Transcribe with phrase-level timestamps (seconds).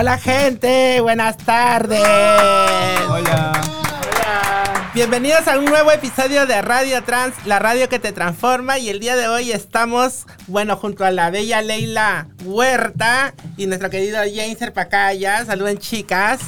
[0.00, 1.98] Hola gente, buenas tardes.
[3.08, 3.60] Hola.
[4.94, 8.78] Bienvenidos a un nuevo episodio de Radio Trans, la radio que te transforma.
[8.78, 13.90] Y el día de hoy estamos, bueno, junto a la bella Leila Huerta y nuestro
[13.90, 15.44] querido James Pacaya.
[15.44, 16.42] Saluden chicas.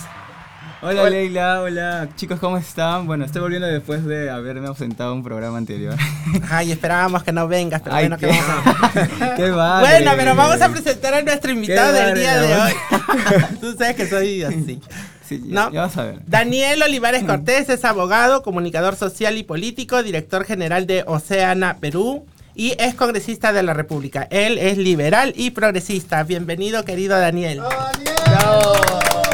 [0.83, 3.07] Hola, Leila, hola chicos, ¿cómo están?
[3.07, 5.95] Bueno, estoy volviendo después de haberme ausentado un programa anterior.
[6.51, 11.13] Ay, esperábamos que no vengas, pero bueno, qué, que qué Bueno, pero vamos a presentar
[11.13, 12.73] a nuestro invitado del día de hoy.
[13.61, 14.81] Tú sabes que soy así.
[15.29, 16.21] Sí, ya, vas a ver.
[16.27, 22.75] Daniel Olivares Cortés es abogado, comunicador social y político, director general de Oceana Perú y
[22.79, 24.27] es congresista de la República.
[24.31, 26.23] Él es liberal y progresista.
[26.23, 27.61] Bienvenido, querido Daniel.
[27.61, 29.30] ¡Daniel!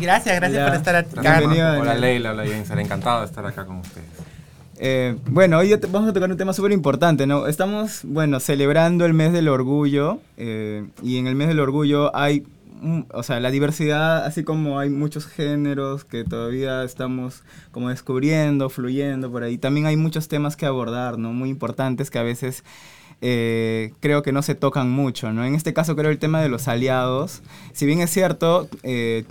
[0.00, 1.40] Gracias, gracias por estar acá.
[1.80, 4.06] Hola Leila, hola James, encantado de estar acá con ustedes.
[4.82, 7.46] Eh, bueno, hoy vamos a tocar un tema súper importante, ¿no?
[7.46, 12.46] Estamos, bueno, celebrando el mes del orgullo eh, y en el mes del orgullo hay,
[13.12, 19.30] o sea, la diversidad, así como hay muchos géneros que todavía estamos como descubriendo, fluyendo
[19.30, 21.34] por ahí, también hay muchos temas que abordar, ¿no?
[21.34, 22.64] Muy importantes que a veces
[23.22, 25.44] eh, creo que no se tocan mucho, ¿no?
[25.44, 29.24] En este caso creo el tema de los aliados, si bien es cierto, eh,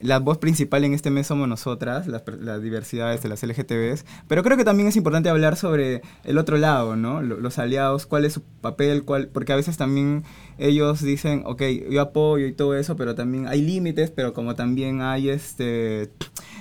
[0.00, 2.22] la voz principal en este mes somos nosotras, las,
[2.62, 6.96] diversidades de las LGTBs, pero creo que también es importante hablar sobre el otro lado,
[6.96, 7.22] ¿no?
[7.22, 10.24] Los aliados, cuál es su papel, cuál, porque a veces también
[10.58, 15.00] ellos dicen, ok, yo apoyo y todo eso, pero también hay límites, pero como también
[15.00, 16.10] hay este...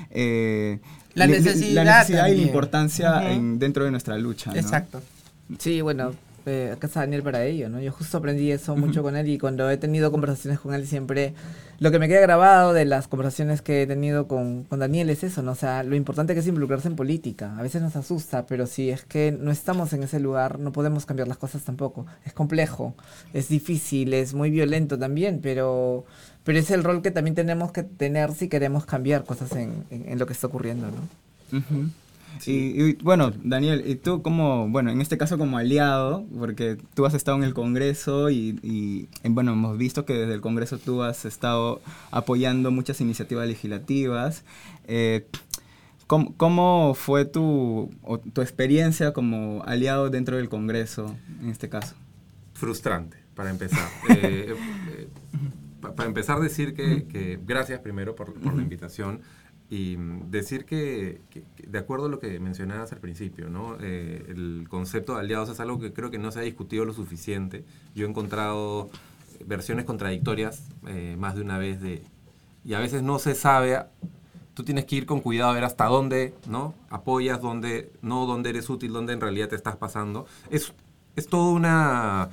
[0.09, 0.80] Eh,
[1.16, 4.52] la necesidad, y la importancia dentro de nuestra lucha.
[4.56, 5.02] Exacto.
[5.59, 6.14] Sí, bueno,
[6.46, 7.80] eh, acá está Daniel para ello, ¿no?
[7.80, 11.34] Yo justo aprendí eso mucho con él y cuando he tenido conversaciones con él siempre
[11.80, 15.24] lo que me queda grabado de las conversaciones que he tenido con, con, Daniel es
[15.24, 15.52] eso, ¿no?
[15.52, 17.58] O sea, lo importante que es involucrarse en política.
[17.58, 21.06] A veces nos asusta, pero si es que no estamos en ese lugar, no podemos
[21.06, 22.06] cambiar las cosas tampoco.
[22.26, 22.96] Es complejo,
[23.34, 26.06] es difícil, es muy violento también, pero,
[26.44, 30.20] pero es el rol que también tenemos que tener si queremos cambiar cosas en, en,
[30.20, 32.03] lo que está ocurriendo, ¿no?
[32.46, 37.14] Y, bueno, Daniel, y tú como, bueno, en este caso como aliado, porque tú has
[37.14, 41.82] estado en el Congreso y, bueno, hemos visto que desde el Congreso tú has estado
[42.12, 44.44] apoyando muchas iniciativas legislativas.
[44.88, 45.28] Eh,
[46.08, 47.92] ¿cómo, fue tu,
[48.34, 51.96] tu experiencia como aliado dentro del Congreso en este caso?
[52.54, 53.90] Frustrante, para empezar.
[54.10, 54.56] Eh,
[54.98, 55.08] eh,
[55.96, 59.20] para empezar, decir que, gracias primero por, por la invitación.
[59.73, 61.19] Y mm, decir que,
[61.57, 63.75] de acuerdo a lo que mencionabas al principio, ¿no?
[63.81, 66.94] Eh, el concepto de aliados es algo que creo que no se ha discutido lo
[66.94, 67.66] suficiente.
[67.95, 68.91] Yo he encontrado
[69.47, 72.03] versiones contradictorias eh, más de una vez de,
[72.63, 73.79] y a veces no se sabe,
[74.53, 76.75] tú tienes que ir con cuidado a ver hasta dónde ¿no?
[76.91, 80.28] apoyas, dónde no, dónde eres útil, dónde en realidad te estás pasando.
[80.51, 80.72] Es,
[81.16, 82.29] es todo, una,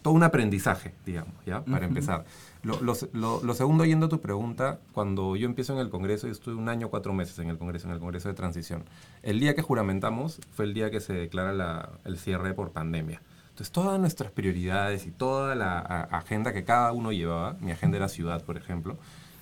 [0.00, 1.62] todo un aprendizaje, digamos, ¿ya?
[1.66, 2.24] Para empezar.
[2.66, 6.68] Lo, segundo, yendo a tu pregunta, cuando yo empiezo en el Congreso, yo estuve un
[6.68, 8.82] año, cuatro meses en el Congreso, en el Congreso de Transición.
[9.22, 13.22] El día que juramentamos fue el día que se declara el cierre por pandemia.
[13.50, 18.08] Entonces, todas nuestras prioridades y toda la agenda que cada uno llevaba, mi agenda era
[18.08, 18.96] ciudad, por ejemplo,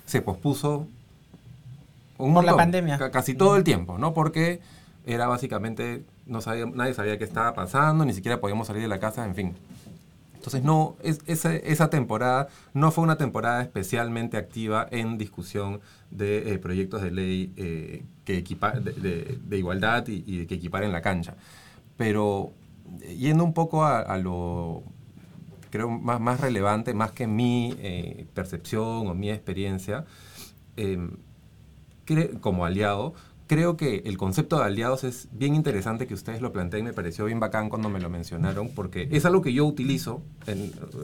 [0.05, 0.87] se pospuso
[2.19, 3.09] un por la pandemia.
[3.09, 4.13] Casi todo el tiempo, ¿no?
[4.13, 4.61] Porque
[5.05, 8.99] era básicamente, no sabía, nadie sabía qué estaba pasando, ni siquiera podíamos salir de la
[8.99, 9.55] casa, en fin,
[10.45, 16.59] entonces, no, es, esa, temporada no fue una temporada especialmente activa en discusión de eh,
[16.59, 21.35] proyectos de ley eh, que de, igualdad y, que equiparen la cancha.
[21.97, 22.53] Pero
[23.01, 24.83] eh, yendo un poco a, lo,
[25.71, 27.75] creo, más, más relevante, más que mi
[28.35, 30.05] percepción o mi experiencia,
[32.39, 33.15] como aliado,
[33.47, 37.25] creo que el concepto de aliados es bien interesante que ustedes lo planteen, me pareció
[37.25, 40.21] bien bacán cuando me lo mencionaron, porque es algo que yo utilizo,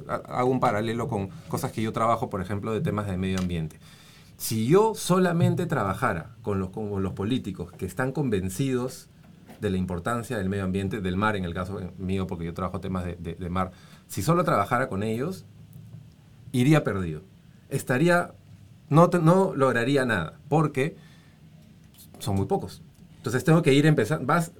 [0.08, 3.80] hago un paralelo con cosas que yo trabajo, por ejemplo, de temas de medio ambiente.
[4.38, 9.08] Si yo solamente trabajara con los, con los políticos que están convencidos
[9.60, 12.80] de la importancia del medio ambiente, del mar en el caso mío, porque yo trabajo
[12.80, 13.72] temas de, de mar,
[14.08, 15.46] si solo trabajara con ellos,
[16.52, 17.22] iría perdido.
[17.70, 18.34] Estaría,
[18.90, 20.98] no, no lograría nada, porque
[22.22, 22.82] son muy pocos.
[23.18, 24.52] Entonces tengo que ir empezando, vas,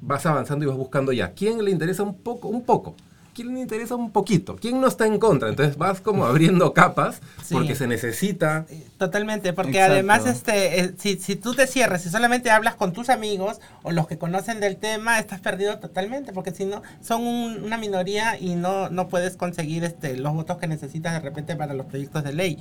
[0.00, 1.32] vas avanzando y vas buscando ya.
[1.32, 2.48] ¿Quién le interesa un poco?
[2.48, 2.94] Un poco.
[3.32, 4.56] ¿Quién le interesa un poquito?
[4.56, 5.48] ¿Quién no está en contra?
[5.48, 7.20] Entonces vas como abriendo capas
[7.50, 8.66] porque se necesita.
[8.98, 13.08] Totalmente, porque además este, eh, si, si, tú te cierras y solamente hablas con tus
[13.08, 17.78] amigos o los que conocen del tema, estás perdido totalmente, porque si no, son una
[17.78, 21.86] minoría y no, no puedes conseguir este, los votos que necesitas de repente para los
[21.86, 22.58] proyectos de ley.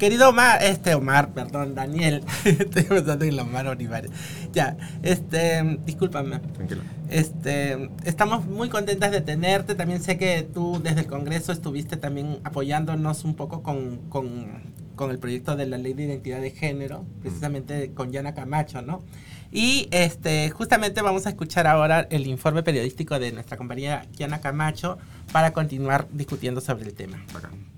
[0.00, 4.10] Querido Omar, este Omar, perdón, Daniel, estoy pensando en Omar Olivares.
[4.50, 6.38] Ya, este, discúlpame.
[6.38, 6.82] Tranquilo.
[7.10, 9.74] Este, estamos muy contentas de tenerte.
[9.74, 15.10] También sé que tú desde el Congreso estuviste también apoyándonos un poco con, con, con
[15.10, 19.02] el proyecto de la Ley de Identidad de Género, precisamente con Yana Camacho, ¿no?
[19.52, 24.96] Y este, justamente vamos a escuchar ahora el informe periodístico de nuestra compañera Yana Camacho
[25.30, 27.22] para continuar discutiendo sobre el tema.
[27.34, 27.69] Bacán.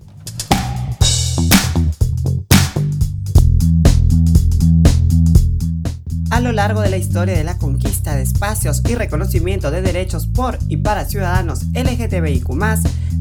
[6.33, 10.25] A lo largo de la historia de la conquista de espacios y reconocimiento de derechos
[10.25, 12.47] por y para ciudadanos LGTBIQ,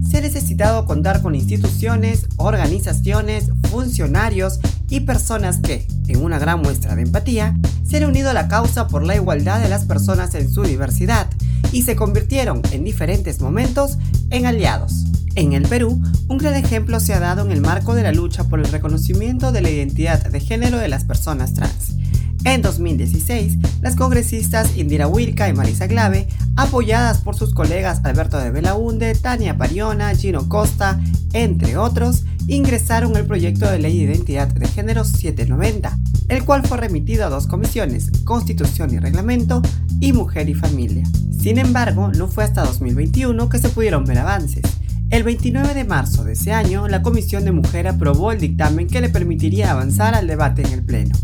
[0.08, 6.96] se ha necesitado contar con instituciones, organizaciones, funcionarios y personas que, en una gran muestra
[6.96, 7.54] de empatía,
[7.86, 11.28] se han unido a la causa por la igualdad de las personas en su diversidad
[11.70, 13.98] y se convirtieron en diferentes momentos
[14.30, 15.04] en aliados.
[15.34, 18.44] En el Perú, un gran ejemplo se ha dado en el marco de la lucha
[18.44, 22.01] por el reconocimiento de la identidad de género de las personas trans.
[22.44, 28.50] En 2016, las congresistas Indira Huirca y Marisa Clave, apoyadas por sus colegas Alberto de
[28.50, 31.00] Belaunde, Tania Pariona, Gino Costa,
[31.34, 35.96] entre otros, ingresaron el proyecto de ley de identidad de género 790,
[36.28, 39.62] el cual fue remitido a dos comisiones, Constitución y Reglamento
[40.00, 41.04] y Mujer y Familia.
[41.38, 44.62] Sin embargo, no fue hasta 2021 que se pudieron ver avances.
[45.10, 49.00] El 29 de marzo de ese año, la Comisión de Mujer aprobó el dictamen que
[49.00, 51.16] le permitiría avanzar al debate en el Pleno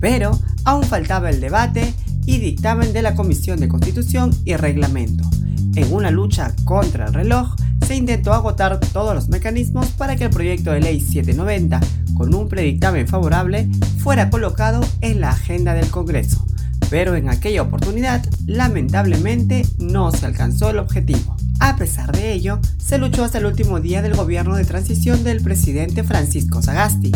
[0.00, 1.94] pero aún faltaba el debate
[2.26, 5.28] y dictamen de la Comisión de Constitución y Reglamento.
[5.76, 7.54] En una lucha contra el reloj,
[7.86, 11.80] se intentó agotar todos los mecanismos para que el proyecto de ley 790,
[12.14, 13.68] con un predictamen favorable,
[13.98, 16.44] fuera colocado en la agenda del Congreso.
[16.88, 21.36] Pero en aquella oportunidad, lamentablemente, no se alcanzó el objetivo.
[21.60, 25.42] A pesar de ello, se luchó hasta el último día del gobierno de transición del
[25.42, 27.12] presidente Francisco Sagasti.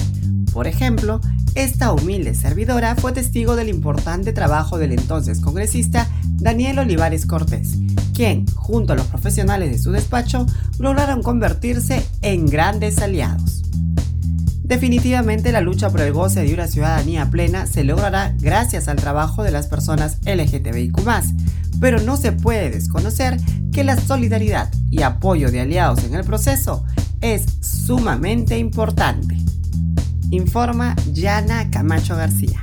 [0.52, 1.20] Por ejemplo,
[1.54, 7.76] esta humilde servidora fue testigo del importante trabajo del entonces congresista Daniel Olivares Cortés,
[8.12, 10.46] quien, junto a los profesionales de su despacho,
[10.78, 13.62] lograron convertirse en grandes aliados.
[14.64, 19.44] Definitivamente la lucha por el goce de una ciudadanía plena se logrará gracias al trabajo
[19.44, 20.98] de las personas LGTBIQ,
[21.80, 23.38] pero no se puede desconocer
[23.72, 26.84] que la solidaridad y apoyo de aliados en el proceso
[27.20, 29.44] es sumamente importante
[30.30, 32.62] informa Yana Camacho García.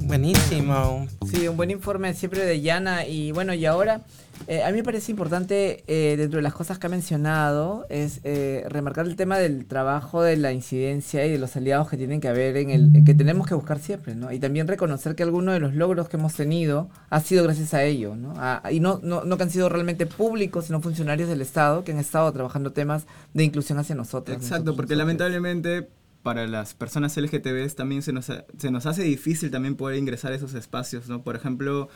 [0.00, 1.06] Buenísimo.
[1.30, 3.06] Sí, un buen informe siempre de Yana.
[3.06, 4.02] Y bueno, y ahora
[4.46, 8.20] eh, a mí me parece importante, eh, dentro de las cosas que ha mencionado, es
[8.24, 12.20] eh, remarcar el tema del trabajo, de la incidencia y de los aliados que tienen
[12.20, 14.32] que haber en el que tenemos que buscar siempre, ¿no?
[14.32, 17.84] Y también reconocer que algunos de los logros que hemos tenido ha sido gracias a
[17.84, 18.34] ello, ¿no?
[18.70, 21.98] y no, no, no que han sido realmente públicos, sino funcionarios del Estado que han
[21.98, 24.36] estado trabajando temas de inclusión hacia nosotros.
[24.36, 25.88] Exacto, porque lamentablemente
[26.22, 28.26] para las personas LGTB también se nos,
[28.58, 31.22] se nos hace difícil también poder ingresar a esos espacios, ¿no?
[31.22, 31.88] Por ejemplo,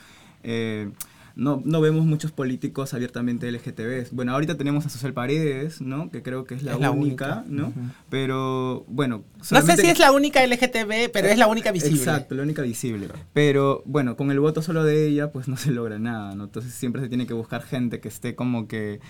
[0.43, 0.91] eh,
[1.35, 4.11] no, no vemos muchos políticos abiertamente LGTB.
[4.11, 6.09] Bueno, ahorita tenemos a Social Paredes, ¿no?
[6.09, 7.73] Que creo que es la, única, ¿no?
[8.09, 9.23] Pero, bueno...
[9.51, 11.97] No sé si es la única LGTB, pero es la única visible.
[11.97, 13.09] Exacto, la única visible.
[13.33, 16.45] Pero, bueno, con el voto solo de ella, pues no se logra nada, ¿no?
[16.45, 19.01] Entonces siempre se tiene que buscar gente que esté como que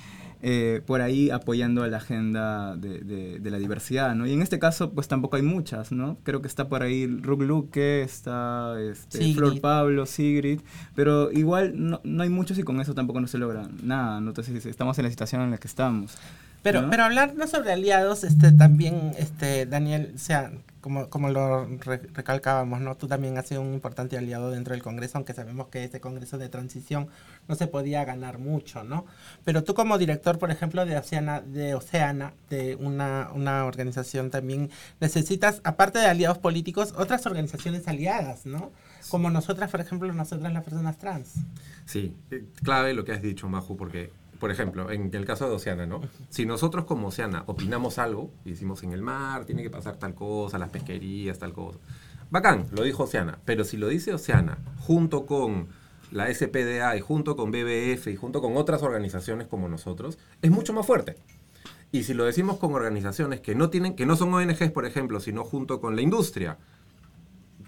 [0.42, 4.27] eh, por ahí apoyando a la agenda de, la diversidad, ¿no?
[4.27, 6.18] Y en este caso, pues tampoco hay muchas, ¿no?
[6.24, 10.62] Creo que está por ahí Rug Luque, está este, Flor Pablo, Sigrid,
[10.96, 14.30] pero igual no, no, hay muchos y con eso tampoco no se logra nada, ¿no?
[14.30, 16.18] Entonces estamos en la situación en la que estamos.
[16.65, 21.67] Pero, pero hablar no sobre aliados, este, también, este, Daniel, o sea, como, como lo
[22.15, 22.95] recalcábamos, ¿no?
[22.95, 26.39] Tú también has sido un importante aliado dentro del Congreso, aunque sabemos que este Congreso
[26.39, 27.07] de transición
[27.48, 29.05] no se podía ganar mucho, ¿no?
[29.43, 34.72] Pero tú como director, por ejemplo, de Oceana, de, Oceana, de una, una organización también,
[35.00, 38.72] necesitas, aparte de aliados políticos, otras organizaciones aliadas, ¿no?
[39.10, 41.34] Como nosotras, por ejemplo, nosotras las personas trans.
[41.86, 42.15] Sí,
[42.63, 46.01] clave lo que has dicho, Maju, porque por ejemplo, en el caso de Oceana, ¿no?
[46.30, 50.13] Si nosotros como Oceana opinamos algo, y decimos en el mar tiene que pasar tal
[50.13, 51.80] cosa, las pesquerías, tal cosa.
[52.30, 55.68] Bacán, lo dijo Oceana, pero si lo dice Oceana junto con
[56.12, 60.74] la SPDA y junto con BBF y junto con otras organizaciones como nosotros, es mucho
[60.74, 61.18] más fuerte.
[61.92, 65.20] Y si lo decimos con organizaciones que no tienen, que no son ONGs, por ejemplo,
[65.20, 66.58] sino junto con la industria,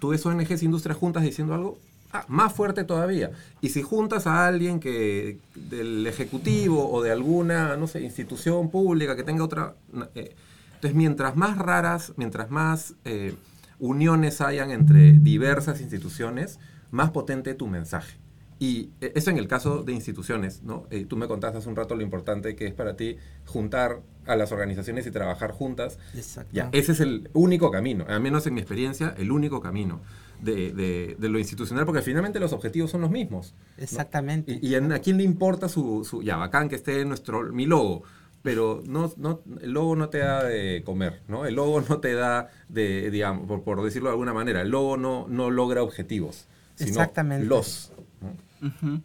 [0.00, 1.78] tú ves ONGs e industrias juntas diciendo algo,
[2.12, 3.30] Ah, más fuerte todavía.
[3.60, 9.14] Y si juntas a alguien que del ejecutivo o de alguna, no sé, institución pública
[9.14, 9.74] que tenga otra...
[10.14, 10.34] Eh,
[10.74, 13.34] entonces, mientras más raras, mientras más eh,
[13.78, 16.60] uniones hayan entre diversas instituciones,
[16.90, 18.16] más potente tu mensaje.
[18.60, 20.86] Y eh, eso en el caso de instituciones, ¿no?
[20.90, 24.36] Eh, tú me contaste hace un rato lo importante que es para ti juntar a
[24.36, 25.98] las organizaciones y trabajar juntas.
[26.14, 26.50] Exacto.
[26.52, 30.00] Ya, ese es el único camino, al menos en mi experiencia, el único camino
[30.42, 33.54] de, de- de lo institucional, porque finalmente los objetivos son los mismos.
[33.76, 33.82] ¿no?
[33.84, 34.58] Exactamente.
[34.62, 37.66] Y, y en- a quién le importa su, su- ya bacán que esté nuestro mi
[37.66, 38.02] logo,
[38.42, 41.44] pero no, no, el logo no te da de comer, ¿no?
[41.44, 44.96] El logo no te da de, digamos, por, por decirlo de alguna manera, el logo
[44.96, 47.46] no, no logra objetivos, sino Exactamente.
[47.46, 47.92] los.
[48.20, 48.68] ¿no?
[48.68, 49.02] Ujú.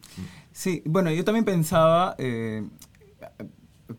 [0.51, 2.63] Sí, bueno, yo también pensaba eh,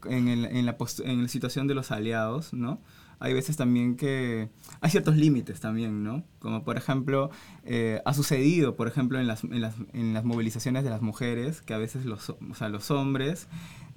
[0.08, 2.80] en, el- en la post- en la situación de los aliados, ¿no?
[3.25, 4.50] Hay veces también que
[4.83, 6.25] hay ciertos límites también, ¿no?
[6.40, 7.31] Como por ejemplo,
[7.64, 11.62] eh, ha sucedido, por ejemplo, en las, en, las, en las movilizaciones de las mujeres,
[11.62, 13.49] que a veces los, o sea, los hombres,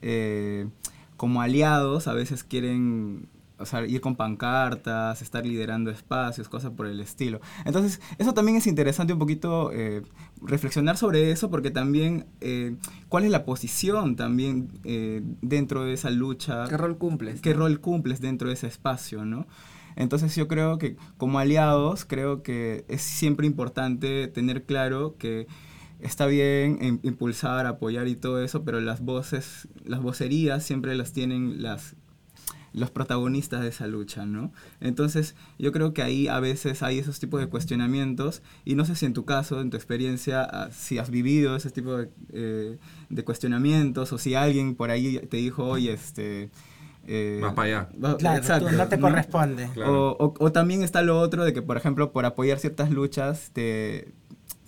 [0.02, 0.70] eh,
[1.18, 3.28] como aliados, a veces quieren
[3.60, 7.42] o sea, ir con pancartas, estar liderando espacios, cosas por el estilo.
[7.66, 10.04] Entonces, eso también es interesante un poquito eh,
[10.42, 12.76] reflexionar sobre eso, porque también, eh,
[13.10, 16.68] ¿cuál es la posición también eh, dentro de esa lucha?
[16.68, 17.42] ¿Qué rol cumples?
[17.42, 19.48] ¿Qué rol cumples dentro de ese espacio, no?
[19.96, 25.48] Entonces yo creo que como aliados, creo que es siempre importante tener claro que
[26.00, 31.14] está bien im- impulsar, apoyar y todo eso, pero las voces, las vocerías siempre las
[31.14, 31.96] tienen las
[32.78, 34.52] los protagonistas de esa lucha, ¿no?
[34.82, 38.96] Entonces, yo creo que ahí a veces hay esos tipos de cuestionamientos y no sé
[38.96, 42.78] si en tu caso, en tu experiencia, ah, si has vivido ese tipo de, eh,
[43.10, 46.50] de cuestionamientos o si alguien por ahí te dijo, oye, este...
[47.08, 47.90] eh, Vas para allá.
[48.04, 49.70] va- Claro, exacto, tú no te corresponde.
[49.74, 50.12] Claro.
[50.12, 53.50] o, o- o también está lo otro de que, por ejemplo, por apoyar ciertas luchas,
[53.54, 54.14] te,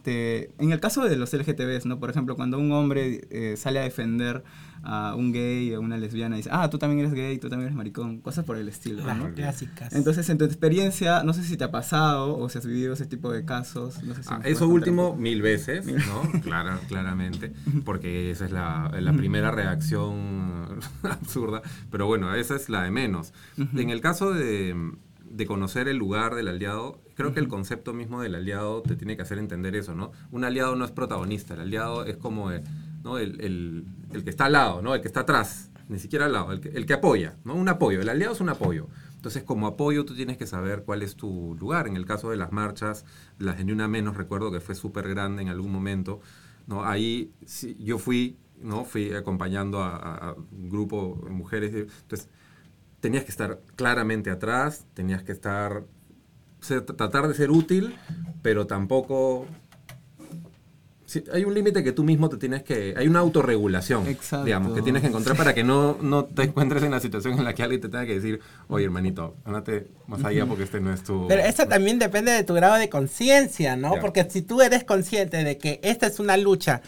[0.04, 2.00] te- en el caso de los LGTBs, ¿no?
[2.00, 4.44] Por ejemplo, cuando un hombre eh, sale a defender
[4.82, 7.50] a un gay o a una lesbiana y dice, ah, tú también eres gay, tú
[7.50, 9.34] también eres maricón, cosas por el estilo, Las ¿no?
[9.34, 9.92] clásicas.
[9.94, 13.06] Entonces, en tu experiencia, no sé si te ha pasado o si has vivido ese
[13.06, 14.02] tipo de casos.
[14.04, 16.32] No sé si Ah, eso último mil veces, ¿no?
[16.44, 17.52] Clara- claramente,
[17.84, 23.34] porque esa es la, la primera reacción absurda, pero bueno, esa es la de menos.
[23.58, 24.94] En el caso de,
[25.30, 29.16] de conocer el lugar del aliado, creo que el concepto mismo del aliado te tiene
[29.16, 30.12] que hacer entender eso, ¿no?
[30.32, 32.64] Un aliado no es protagonista, el aliado es como el,
[33.04, 33.18] ¿no?
[33.18, 34.96] el, el- el que está al lado, ¿no?
[34.96, 37.54] El que está atrás, ni siquiera al lado, el que, el que apoya, ¿no?
[37.56, 38.88] Un apoyo, el aliado es un apoyo.
[39.16, 41.88] Entonces, como apoyo, tú tienes que saber cuál es tu lugar.
[41.88, 43.06] En el caso de las marchas,
[43.38, 46.22] las de Ni Una Menos, recuerdo que fue súper grande en algún momento.
[46.68, 46.86] ¿no?
[46.86, 48.86] Ahí sí, yo fui, ¿no?
[48.86, 51.74] fui acompañando a, a- a un grupo de mujeres.
[51.74, 52.30] Entonces,
[53.00, 55.84] tenías que estar claramente atrás, tenías que estar,
[56.62, 57.96] ser- tratar de ser útil,
[58.42, 59.48] pero tampoco...
[61.06, 62.94] sí, hay un límite que tú mismo te tienes que...
[62.98, 64.46] Hay una autorregulación, Exacto.
[64.46, 67.46] digamos, que tienes que encontrar para que no, no te encuentres en la situación en
[67.46, 70.94] la que alguien te tenga que decir, oye, hermanito, ándate más allá porque este no
[70.94, 71.28] es tu...
[71.28, 73.96] Pero eso también depende de tu grado de conciencia, ¿no?
[73.96, 74.02] Ya.
[74.02, 76.82] Porque si tú eres consciente de que esta es una lucha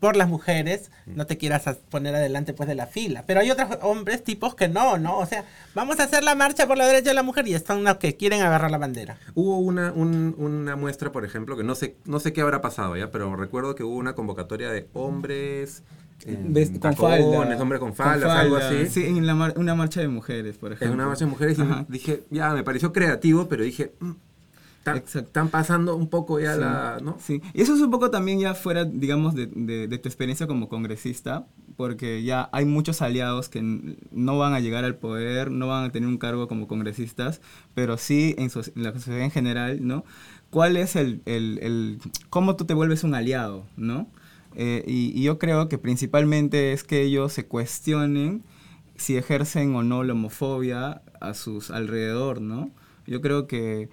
[0.00, 3.24] por las mujeres, no te quieras as- poner adelante pues de la fila.
[3.26, 5.18] Pero hay otros hombres tipos que no, ¿no?
[5.18, 7.84] O sea, vamos a hacer la marcha por la derecha de la mujer y están
[7.84, 9.18] los que quieren agarrar la bandera.
[9.34, 12.96] Hubo una, un- una muestra, por ejemplo, que no sé, no sé qué habrá pasado
[12.96, 15.82] ya, pero recuerdo que hubo una convocatoria de hombres
[16.26, 17.62] Ves- con tacones, falda.
[17.62, 18.80] hombres con Con faldas, algo falda.
[18.82, 18.86] así.
[18.88, 20.88] Sí, en la mar- una marcha de mujeres, por ejemplo.
[20.88, 24.10] En una marcha de mujeres y dije, ya, me pareció creativo, pero dije, mm.
[24.84, 27.16] Están pasando un poco ya Sí, la, ¿no?
[27.20, 30.46] Sí, y eso es un poco también ya fuera, digamos, de, de- de tu experiencia
[30.46, 31.46] como congresista,
[31.76, 33.62] porque ya hay muchos aliados que
[34.10, 37.40] no van a llegar al poder, no van a tener un cargo como congresistas,
[37.74, 40.04] pero sí en, so- en la sociedad en general, ¿no?
[40.50, 41.98] ¿Cuál es el, el- el-
[42.30, 44.08] cómo tú te vuelves un aliado, ¿no?
[44.56, 48.42] Eh, y, y yo creo que principalmente es que ellos se cuestionen
[48.96, 52.70] si ejercen o no la homofobia a sus alrededor, ¿no?
[53.06, 53.88] Yo creo que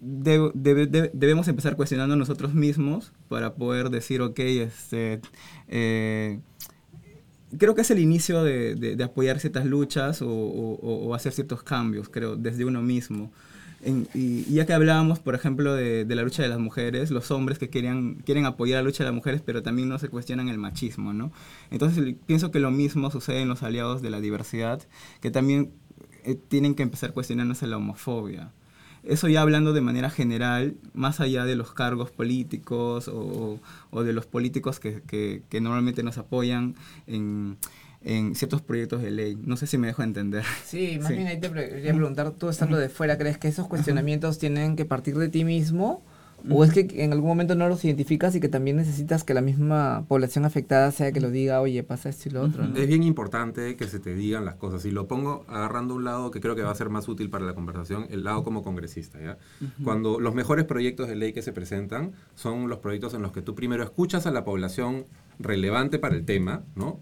[0.00, 5.20] debe- debe- debe- debemos empezar cuestionando nosotros mismos para poder decir, ok, este,
[5.68, 6.40] eh,
[7.58, 12.08] creo que es el inicio de, apoyar ciertas luchas o, o- o hacer ciertos cambios,
[12.08, 13.30] creo, desde uno mismo.
[13.82, 17.58] En- y, ya que hablábamos, por ejemplo, de, la lucha de las mujeres, los hombres
[17.58, 20.58] que querían, quieren apoyar la lucha de las mujeres, pero también no se cuestionan el
[20.58, 21.30] machismo, ¿no?
[21.70, 24.82] Entonces pienso que lo mismo sucede en los aliados de la diversidad,
[25.20, 25.70] que también
[26.24, 28.50] eh, tienen que empezar cuestionándose la homofobia.
[29.06, 33.60] Eso ya hablando de manera general, más allá de los cargos políticos o,
[33.90, 36.74] o de los políticos que, que- que normalmente nos apoyan
[37.06, 37.56] en,
[38.02, 39.38] en ciertos proyectos de ley.
[39.40, 40.44] No sé si me dejo entender.
[40.64, 41.14] Sí, más Sí.
[41.14, 44.84] bien ahí te quería preguntar, tú estando de fuera, ¿crees que esos cuestionamientos tienen que
[44.84, 46.02] partir de ti mismo
[46.48, 49.40] ¿O es que en algún momento no los identificas y que también necesitas que la
[49.40, 52.66] misma población afectada sea que lo diga, oye, pasa esto y lo otro?
[52.66, 52.76] ¿no?
[52.76, 54.84] Es bien importante que se te digan las cosas.
[54.84, 57.44] Y lo pongo agarrando un lado que creo que va a ser más útil para
[57.44, 59.20] la conversación, el lado como congresista.
[59.20, 59.38] ¿ya?
[59.82, 63.42] Cuando los mejores proyectos de ley que se presentan son los proyectos en los que
[63.42, 65.06] tú primero escuchas a la población
[65.38, 67.00] relevante para el tema, ¿no?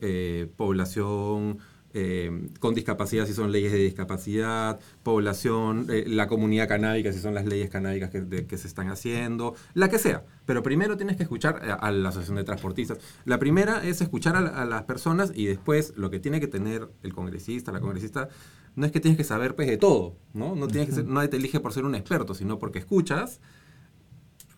[0.00, 1.58] Eh, población
[1.94, 7.34] eh, con discapacidad si son leyes de discapacidad, población, eh, la comunidad canábica si son
[7.34, 10.24] las leyes canábicas que, de- que se están haciendo, la que sea.
[10.44, 12.98] Pero primero tienes que escuchar a, a la Asociación de Transportistas.
[13.24, 16.48] La primera es escuchar a, la- a las personas y después lo que tiene que
[16.48, 18.28] tener el congresista, la congresista,
[18.76, 20.56] no es que tienes que saber pues, de todo, ¿no?
[20.56, 23.40] No tienes que ser- nadie te elige por ser un experto, sino porque escuchas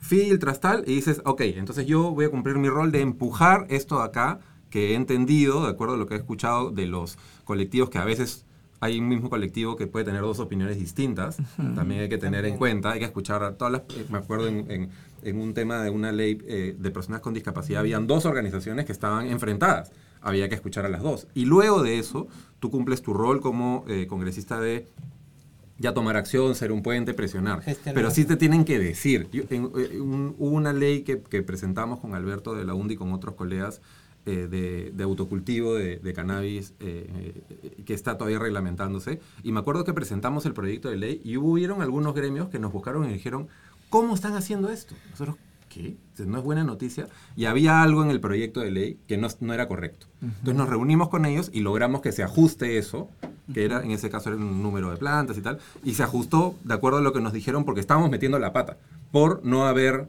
[0.01, 3.99] filtras tal y dices, ok, entonces yo voy a cumplir mi rol de empujar esto
[3.99, 4.41] de acá
[4.77, 8.05] que he entendido, de acuerdo a lo que he escuchado de los colectivos, que a
[8.05, 8.45] veces
[8.79, 11.39] hay un mismo colectivo que puede tener dos opiniones distintas,
[11.75, 14.49] también hay que tener en cuenta, hay que escuchar a todas las, eh, me acuerdo
[14.49, 14.91] en, en-
[15.23, 18.93] en un tema de una ley eh, de personas con discapacidad, habían dos organizaciones que
[18.93, 21.27] estaban enfrentadas, había que escuchar a las dos.
[21.33, 22.29] Y luego de eso,
[22.61, 24.87] tú cumples tu rol como eh, congresista de
[25.79, 27.63] ya tomar acción, ser un puente, presionar.
[27.63, 27.95] Gestionar.
[27.95, 29.27] Pero sí te tienen que decir.
[29.33, 32.95] Yo- en- eh, un- hubo una ley que, que presentamos con Alberto de la UNDI
[32.95, 33.81] y con otros colegas
[34.29, 37.07] eh, de, de autocultivo de, de cannabis eh,
[37.63, 39.21] eh, que está todavía reglamentándose.
[39.45, 42.73] Y me acuerdo que presentamos el proyecto de ley y hubieron algunos gremios que nos
[42.73, 43.47] buscaron y dijeron,
[43.89, 44.97] ¿cómo están haciendo esto?
[45.13, 45.37] Nosotros,
[45.69, 45.97] ¿qué?
[46.27, 47.07] No es buena noticia.
[47.37, 50.09] Y había algo en el proyecto de ley que no, no era correcto.
[50.21, 53.09] Entonces nos reunimos con ellos y logramos que se ajuste eso,
[53.55, 56.57] que era, en ese caso era un número de plantas y tal, y se ajustó
[56.65, 58.77] de acuerdo a lo que nos dijeron porque estábamos metiendo la pata
[59.13, 60.09] por no haber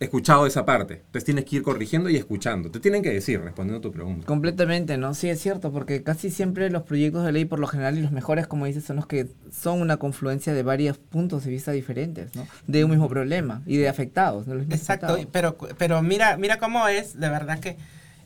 [0.00, 0.94] escuchado esa parte.
[0.94, 2.70] Entonces tienes que ir corrigiendo y escuchando.
[2.70, 4.26] Te tienen que decir, respondiendo a tu pregunta.
[4.26, 5.12] Completamente, ¿no?
[5.12, 8.10] Sí, es cierto, porque casi siempre los proyectos de ley, por lo general, y los
[8.10, 12.34] mejores, como dices, son los que son una confluencia de varios puntos de vista diferentes,
[12.34, 12.46] ¿no?
[12.66, 14.54] De un mismo problema y de afectados, ¿no?
[14.54, 15.28] Los Exacto, afectados.
[15.30, 17.76] pero, pero mira, mira cómo es, de verdad que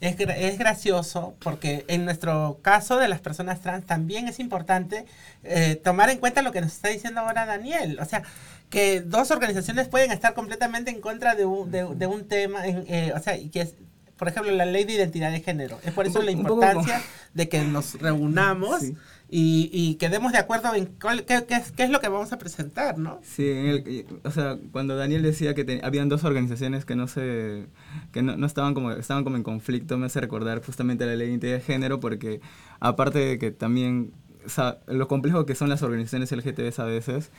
[0.00, 5.06] es, es gracioso porque en nuestro caso de las personas trans también es importante
[5.42, 7.98] eh, tomar en cuenta lo que nos está diciendo ahora Daniel.
[8.00, 8.22] O sea,
[8.74, 12.84] que dos organizaciones pueden estar completamente en contra de un, de, de un tema, en,
[12.88, 13.74] eh, o sea, que es,
[14.18, 15.78] por ejemplo, la ley de identidad de género.
[15.84, 17.00] Es por eso la importancia
[17.32, 18.94] de que nos reunamos Sí.
[19.28, 22.32] y, y quedemos de acuerdo en cuál- qué, qué es, qué es lo que vamos
[22.32, 23.20] a presentar, ¿no?
[23.24, 27.08] Sí, en el- y- o sea, cuando Daniel decía que habían dos organizaciones que no
[27.08, 27.66] se
[28.12, 31.26] que no, no estaban como estaban como en conflicto, me hace recordar justamente la ley
[31.26, 32.40] de identidad de género porque
[32.80, 34.12] aparte de que también
[34.46, 37.30] o sea, lo complejo que son las organizaciones LGTBs a veces,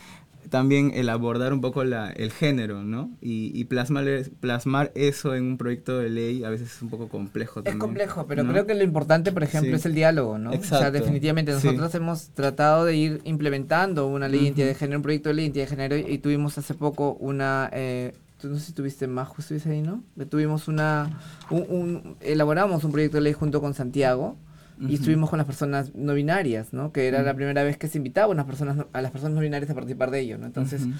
[0.50, 3.12] también el abordar un poco la, el género, ¿no?
[3.22, 4.06] Y, y plasmar,
[4.40, 7.80] plasmar eso en un proyecto de ley a veces es un poco complejo Es también.
[7.80, 8.52] complejo, pero ¿no?
[8.52, 9.76] creo que lo importante, por ejemplo, Sí.
[9.76, 10.50] es el diálogo, ¿no?
[10.50, 10.92] O sea, Exacto.
[10.92, 11.66] definitivamente Sí.
[11.68, 15.36] nosotros hemos tratado de ir implementando una ley de identidad de género, un proyecto de
[15.36, 17.70] ley de identidad de género, y tuvimos hace poco una...
[17.74, 20.04] Eh, tú no sé si tuviste más, justo ahí, ¿no?
[20.30, 21.20] Tuvimos una...
[21.50, 24.36] Un, un- elaboramos un proyecto de ley junto con Santiago,
[24.80, 26.92] y estuvimos con las personas no binarias, ¿no?
[26.92, 29.36] Que era la primera vez que se invitaba a, unas personas, no- a las personas
[29.36, 30.46] no binarias a participar de ello, ¿no?
[30.46, 30.92] Entonces, Ujú.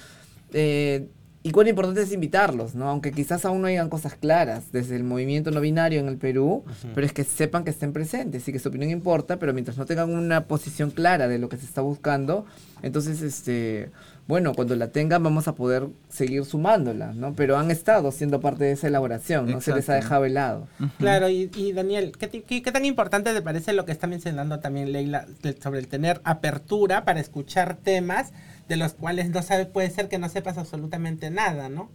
[0.52, 1.08] eh,
[1.42, 2.88] y cuán importante es invitarlos, ¿no?
[2.88, 6.64] Aunque quizás aún no digan cosas claras desde el movimiento no binario en el Perú,
[6.92, 9.86] pero es que sepan que estén presentes y que su opinión importa, pero mientras no
[9.86, 12.46] tengan una posición clara de lo que se está buscando,
[12.82, 13.90] entonces, este,
[14.28, 17.34] bueno, cuando la tengan vamos a poder seguir sumándola, ¿no?
[17.34, 20.66] Pero han estado siendo parte de esa elaboración, no se les ha dejado de lado.
[20.98, 24.06] Claro, y, y Daniel, ¿qué, ti- qué, qué tan importante te parece lo que está
[24.08, 25.26] mencionando también Leila
[25.62, 28.32] sobre el tener apertura para escuchar temas
[28.68, 31.88] de los cuales no sabe, puede ser que no sepas absolutamente nada, ¿no?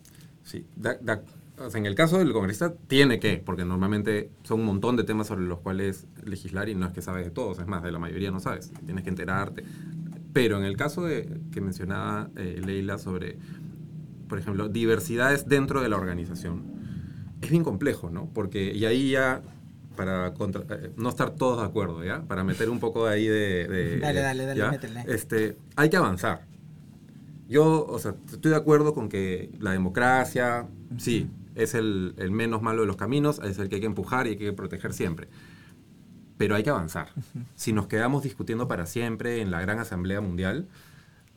[0.43, 1.21] Sí, da- da-
[1.59, 5.03] o sea, en el caso del congresista tiene que, porque normalmente son un montón de
[5.03, 7.91] temas sobre los cuales legislar y no es que sabes de todos, es más, de
[7.91, 9.63] la mayoría no sabes, tienes que enterarte.
[10.33, 13.37] Pero en el caso de, que mencionaba eh, Leila sobre,
[14.29, 16.63] por ejemplo, diversidades dentro de la organización,
[17.41, 18.29] es bien complejo, ¿no?
[18.33, 19.41] Porque, y ahí ya,
[19.97, 22.21] para contra- eh, no estar todos de acuerdo, ¿ya?
[22.23, 23.67] Para meter un poco de ahí de...
[23.67, 24.71] de- Dale, dale, dale, ¿ya?
[24.71, 25.03] métele.
[25.07, 26.45] Este, hay que avanzar.
[27.49, 30.67] Yo, o sea, estoy de acuerdo con que la democracia,
[30.97, 34.25] sí, es el, el menos malo de los caminos, es el que hay que empujar
[34.27, 35.27] y hay que proteger siempre.
[36.41, 37.09] Pero hay que avanzar.
[37.55, 40.67] Si nos quedamos discutiendo para siempre en la gran asamblea mundial,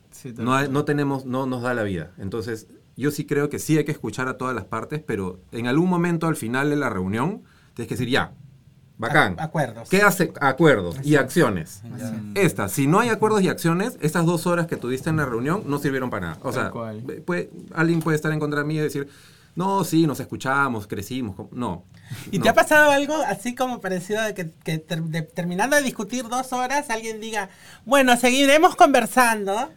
[0.09, 2.11] Sí, no, no tenemos, no nos da la vida.
[2.17, 5.67] Entonces, yo sí creo que sí hay que escuchar a todas las partes, pero en
[5.67, 7.43] algún momento al final de la reunión,
[7.75, 8.31] tienes que decir, ya,
[8.97, 9.35] bacán.
[9.35, 9.89] Ac- acuerdos.
[9.89, 10.31] ¿Qué hace?
[10.41, 11.81] Acuerdos y acciones.
[11.99, 12.13] Ya.
[12.33, 15.63] Esta, si no hay acuerdos y acciones, estas dos horas que tuviste en la reunión
[15.67, 16.39] no sirvieron para nada.
[16.41, 16.71] O sea,
[17.25, 19.07] puede- alguien puede estar en contra de mí y decir,
[19.55, 21.35] no, sí, nos escuchamos, crecimos.
[21.51, 21.85] No.
[22.31, 22.43] ¿Y no.
[22.43, 26.27] te ha pasado algo así como parecido de que, que ter- de- terminando de discutir
[26.27, 27.49] dos horas alguien diga,
[27.85, 29.71] bueno, seguiremos conversando?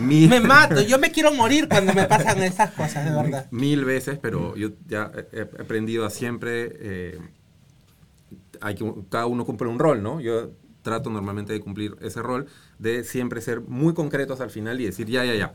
[0.00, 3.46] Mil, Me mato, yo me quiero morir cuando me pasan esas cosas, de verdad.
[3.50, 6.70] mil veces, pero yo ya he, he aprendido a siempre.
[6.80, 7.18] eh,
[8.60, 10.20] hay que, cada uno cumple un rol, ¿no?
[10.20, 12.46] Yo trato normalmente de cumplir ese rol,
[12.78, 15.54] de siempre ser muy concretos al final y decir, ya, ya, ya.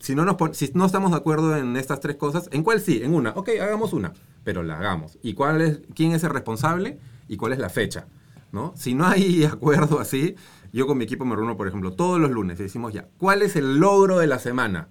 [0.00, 3.00] Si no, nos si no estamos de acuerdo en estas tres cosas, ¿en cuál sí?
[3.02, 3.30] En una.
[3.30, 4.12] Ok, hagamos una,
[4.44, 5.18] pero la hagamos.
[5.22, 8.06] ¿Y cuál es, quién es el responsable y cuál es la fecha?
[8.52, 8.72] ¿no?
[8.76, 10.36] Si no hay acuerdo así,
[10.72, 13.42] yo con mi equipo me reúno, por ejemplo, todos los lunes y decimos ya, ¿cuál
[13.42, 14.88] es el logro de la semana?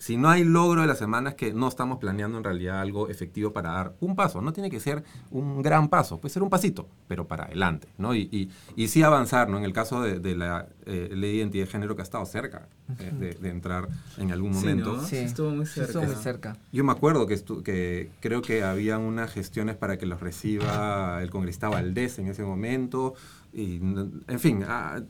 [0.00, 3.08] Si no hay logro de la semana es que no estamos planeando en realidad algo
[3.10, 4.40] efectivo para dar un paso.
[4.40, 8.14] No tiene que ser un gran paso, puede ser un pasito, pero para adelante, ¿no?
[8.14, 9.58] Y, y, y sí avanzar, ¿no?
[9.58, 12.24] En el caso de, de la eh, ley de identidad de género que ha estado
[12.24, 12.66] cerca
[12.98, 14.96] eh, de, de entrar en algún Sí, momento.
[14.96, 15.02] ¿no?
[15.04, 16.14] Sí, Estuvo muy sí, estuvo cerca.
[16.14, 16.56] muy cerca.
[16.72, 21.22] Yo me acuerdo que, estu- que creo que había unas gestiones para que los reciba
[21.22, 23.12] el congresista Valdés en ese momento.
[23.52, 25.02] Y, en fin, a,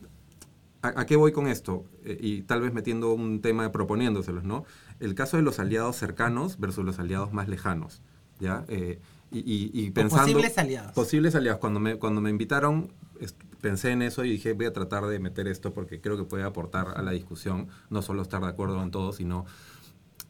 [0.81, 1.85] a- qué voy con esto?
[2.03, 4.65] Eh, y tal vez metiendo un tema proponiéndoselos, ¿no?
[4.99, 8.01] El caso de los aliados cercanos versus los aliados más lejanos,
[8.39, 8.65] ¿ya?
[8.67, 8.99] Eh,
[9.31, 10.23] y, y- y pensando...
[10.25, 10.91] posibles aliados.
[10.93, 11.59] Posibles aliados.
[11.59, 12.91] Cuando me, cuando me invitaron,
[13.61, 16.43] pensé en eso y dije, voy a tratar de meter esto porque creo que puede
[16.43, 19.45] aportar a la discusión, no solo estar de acuerdo en todo, sino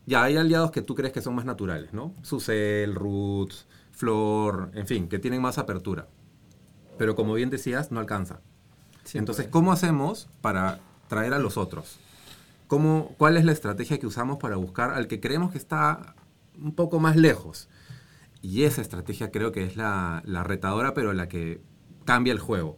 [0.06, 2.14] ya hay aliados que tú crees que son más naturales, ¿no?
[2.24, 6.08] Susel, Roots, Flor, en fin, que tienen más apertura.
[6.98, 8.42] Pero como bien decías, no alcanza.
[9.14, 12.00] Entonces, ¿cómo hacemos para traer a los otros?
[12.68, 16.16] ¿Cómo, ¿Cuál es la estrategia que usamos para buscar al que creemos que está
[16.58, 17.68] un poco más lejos?
[18.42, 21.62] Y esa estrategia creo que es la, la retadora, pero la que
[22.06, 22.78] cambia el juego.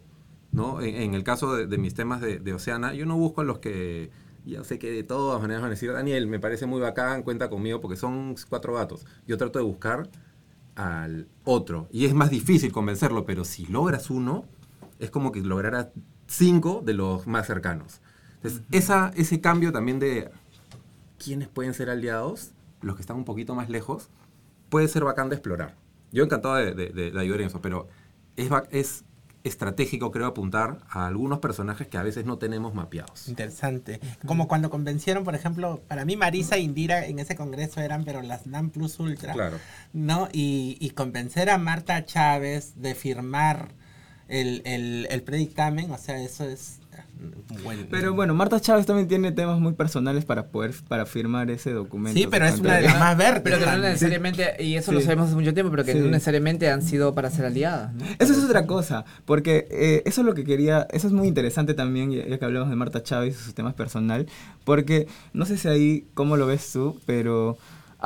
[0.50, 0.80] ¿no?
[0.80, 3.44] En, en el caso de, de mis temas de, de Oceana, yo no busco a
[3.44, 4.10] los que
[4.44, 7.48] ya sé que de todas maneras van a decir, Daniel, me parece muy bacán, cuenta
[7.48, 9.06] conmigo, porque son cuatro gatos.
[9.26, 10.10] Yo trato de buscar
[10.74, 11.88] al otro.
[11.90, 14.44] Y es más difícil convencerlo, pero si logras uno,
[14.98, 15.88] es como que lograras
[16.26, 18.00] cinco de los más cercanos.
[18.36, 20.30] Entonces, esa, ese cambio también de
[21.22, 22.50] quiénes pueden ser aliados,
[22.82, 24.08] los que están un poquito más lejos,
[24.68, 25.74] puede ser bacán de explorar.
[26.12, 27.88] Yo encantado de, de- de- de ayudar en eso, pero
[28.36, 29.04] es, es
[29.44, 33.28] estratégico, creo, apuntar a algunos personajes que a veces no tenemos mapeados.
[33.28, 34.00] Interesante.
[34.26, 38.22] Como cuando convencieron, por ejemplo, para mí Marisa e Indira en ese congreso eran, pero
[38.22, 39.32] las NAM Plus Ultra.
[39.34, 39.58] Claro.
[39.92, 40.28] ¿No?
[40.32, 43.74] Y, y convencer a Marta Chávez de firmar
[44.28, 47.82] el, el, el predictamen, o sea, eso es eh, bueno.
[47.90, 52.18] Pero bueno, Marta Chávez también tiene temas muy personales para poder para firmar ese documento.
[52.18, 53.42] Sí, pero es una de las más verdes.
[53.44, 55.06] Pero que no necesariamente, y eso lo Sí.
[55.06, 55.98] sabemos hace mucho tiempo, pero que Sí.
[55.98, 57.92] no necesariamente han sido para ser aliadas.
[57.94, 58.04] ¿no?
[58.18, 61.74] Eso es otra cosa, porque eh, eso es lo que quería, eso es muy interesante
[61.74, 64.26] también, ya ya que hablamos de Marta Chávez y sus temas personal,
[64.64, 67.58] porque no sé si ahí cómo lo ves tú, pero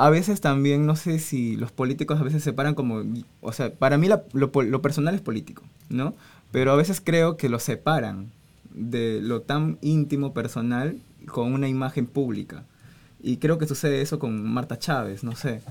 [0.05, 3.03] a veces también, no sé si los políticos a veces separan como,
[3.41, 6.13] o sea, para mí la- lo, lo personal es político, ¿no?
[6.51, 8.31] Pero a veces creo que lo separan
[8.73, 12.63] de lo tan íntimo, personal, con una imagen pública.
[13.21, 15.61] Y creo que sucede eso con Marta Chávez, no sé.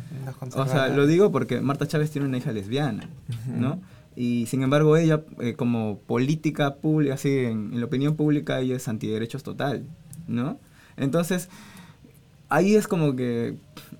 [0.60, 3.08] O sea, lo digo porque Marta Chávez tiene una hija lesbiana,
[3.46, 3.80] ¿no?
[4.16, 8.76] Y sin embargo ella, eh, como política pública, así, en, en la opinión pública, ella
[8.76, 9.84] es antiderechos total,
[10.26, 10.58] ¿no?
[10.96, 11.48] Entonces,
[12.48, 13.56] ahí es como que,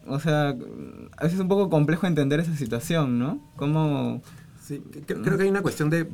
[0.06, 3.40] o sea, a veces es un poco complejo entender esa situación, ¿no?
[3.56, 4.22] Como...
[4.60, 6.06] Sí, que- creo que hay una cuestión de,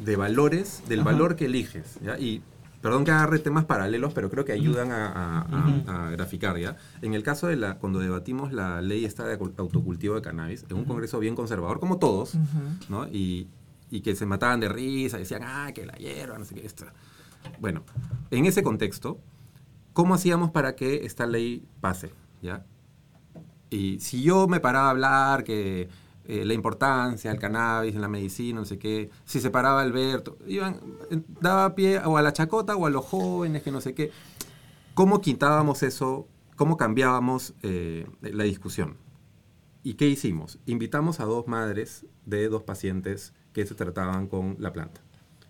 [0.00, 1.10] de valores, del Ajá.
[1.12, 1.98] valor que eliges.
[2.02, 2.18] ¿ya?
[2.18, 2.42] Y
[2.80, 5.46] perdón que agarre temas paralelos, pero creo que ayudan a, a-
[5.86, 6.58] a- a graficar.
[6.58, 6.76] ¿ya?
[7.00, 10.76] En el caso de la, cuando debatimos la ley esta de autocultivo de cannabis, en
[10.78, 12.34] un congreso bien conservador, como todos,
[12.88, 13.06] ¿no?
[13.06, 13.46] y,
[13.90, 16.86] y que se mataban de risa, decían, ah, que la hierba, no sé qué, esto.
[17.60, 17.82] Bueno,
[18.32, 19.20] en ese contexto,
[19.92, 22.12] ¿cómo hacíamos para que esta ley pase?
[22.40, 22.64] ¿ya?
[23.70, 25.88] Y si yo me paraba a hablar que
[26.24, 30.36] eh, la importancia del cannabis en la medicina, no sé qué, si se paraba Alberto,
[30.46, 33.94] iban, eh, daba pie o a la chacota o a los jóvenes, que no sé
[33.94, 34.10] qué.
[34.94, 36.28] ¿Cómo quitábamos eso?
[36.56, 38.98] ¿Cómo cambiábamos eh, la discusión?
[39.82, 40.58] ¿Y qué hicimos?
[40.66, 45.00] Invitamos a dos madres de dos pacientes que se trataban con la planta.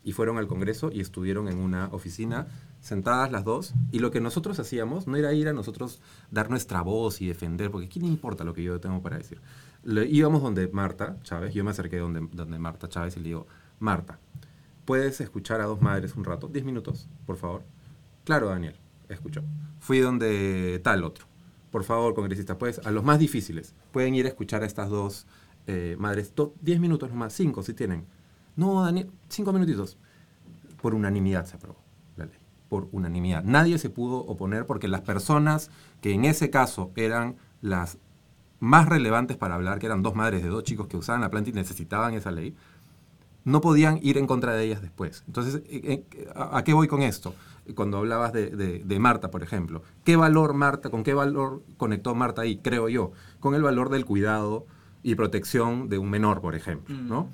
[0.05, 2.47] Y fueron al Congreso y estuvieron en una oficina
[2.83, 3.73] sentadas las dos.
[3.91, 7.71] Y lo que nosotros hacíamos no era ir a nosotros dar nuestra voz y defender,
[7.71, 9.41] porque ¿quién importa lo que yo tengo para decir?
[9.85, 13.47] Íbamos donde Marta Chávez, yo me acerqué donde, donde Marta Chávez y le digo,
[13.79, 14.19] Marta,
[14.85, 16.49] ¿puedes escuchar a dos madres un rato?
[16.49, 17.63] Diez minutos, por favor.
[18.25, 18.77] Claro, Daniel,
[19.09, 19.43] escuchó.
[19.81, 21.27] Fui donde tal otro.
[21.71, 25.27] Por favor, congresista, pues, a los más difíciles, pueden ir a escuchar a estas dos
[25.67, 26.35] eh, madres.
[26.61, 28.05] Diez minutos nomás, cinco si tienen.
[28.57, 29.97] No, Daniel, cinco minutitos.
[30.81, 31.82] Por unanimidad se aprobó.
[32.73, 33.45] Por unanimidad.
[33.45, 37.99] Nadie se pudo oponer porque las personas que en ese caso eran las
[38.61, 41.51] más relevantes para hablar, que eran dos madres de dos chicos que usaban la planta
[41.51, 42.57] y necesitaban esa ley,
[43.45, 45.23] no podían ir en contra de ellas después.
[45.27, 47.35] Entonces, eh, eh, ¿a qué voy con esto?
[47.75, 49.83] Cuando hablabas de, Marta, por ejemplo.
[50.03, 53.13] ¿Qué valor Marta, con qué valor conectó Marta ahí, creo yo?
[53.39, 54.65] Con el valor del cuidado
[55.03, 57.29] y protección de un menor, por ejemplo, ¿no?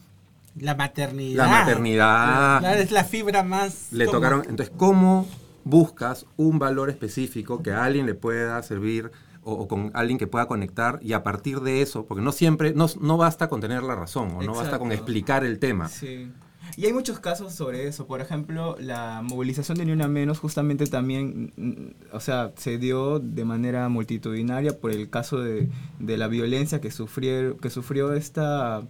[0.61, 1.45] La maternidad.
[1.45, 2.81] La maternidad.
[2.81, 3.89] es la fibra más...
[3.93, 4.43] Le tocaron...
[4.49, 5.27] Entonces, ¿cómo
[5.65, 9.11] buscas un valor específico que a alguien le pueda servir
[9.43, 12.87] o, con alguien que pueda conectar y a partir de eso, porque no siempre, no,
[13.01, 15.89] no basta con tener la razón o no basta con explicar el tema.
[15.89, 16.31] Sí.
[16.77, 18.07] Y hay muchos casos sobre eso.
[18.07, 23.21] Por ejemplo, la movilización de Ni Una Menos justamente también, mm, o sea, se dio
[23.21, 25.69] de manera multitudinaria por el caso de,
[25.99, 28.83] de la violencia que, sufrió, que sufrió esta,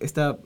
[0.00, 0.38] esta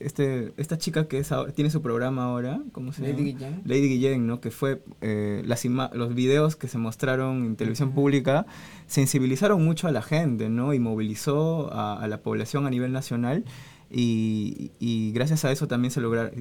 [0.00, 3.48] este, esta chica que es, tiene su programa ahora, ¿cómo se Lady llama?
[3.48, 3.62] Guillén.
[3.64, 4.40] Lady Guillén, ¿no?
[4.40, 8.46] Que fue eh, las los videos que se mostraron en televisión pública
[8.86, 10.74] sensibilizaron mucho a la gente, ¿no?
[10.74, 13.44] Y movilizó a, la población a nivel nacional.
[13.90, 16.32] Y, gracias a eso también se lograron,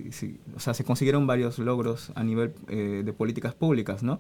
[0.56, 4.20] o sea, se consiguieron varios logros a nivel eh, de políticas públicas, ¿no?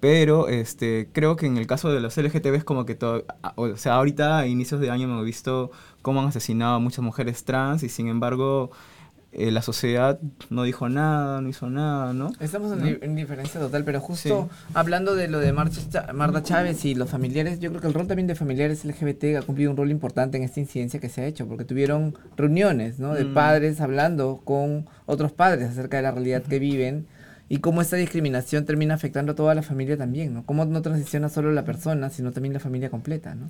[0.00, 3.24] Pero este, creo que en el caso de los LGTB como que todo,
[3.56, 5.70] o sea, ahorita a inicios de año hemos visto
[6.02, 8.70] cómo han asesinado a muchas mujeres trans y sin embargo
[9.38, 10.18] eh, la sociedad
[10.50, 12.32] no dijo nada, no hizo nada, ¿no?
[12.40, 17.08] Estamos en, diferencia total, pero justo hablando de lo de Marta, Marta Chávez y los
[17.08, 20.38] familiares, yo creo que el rol también de familiares LGBT ha cumplido un rol importante
[20.38, 23.14] en esta incidencia que se ha hecho, porque tuvieron reuniones, ¿no?
[23.14, 23.34] De mm.
[23.34, 27.06] padres hablando con otros padres acerca de la realidad que viven
[27.48, 30.44] y cómo esta discriminación termina afectando a toda la familia también, ¿no?
[30.44, 33.48] Cómo no transiciona solo la persona, sino también la familia completa, ¿no?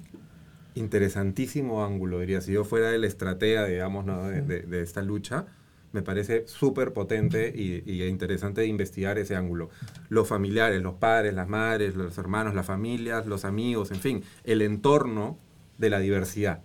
[0.74, 2.40] Interesantísimo ángulo, diría.
[2.40, 5.46] Si yo fuera el estratega, digamos, de, esta lucha,
[5.92, 9.70] me parece súper potente y, interesante investigar ese ángulo.
[10.08, 14.62] Los familiares, los padres, las madres, los hermanos, las familias, los amigos, en fin, el
[14.62, 15.38] entorno
[15.78, 16.62] de la diversidad.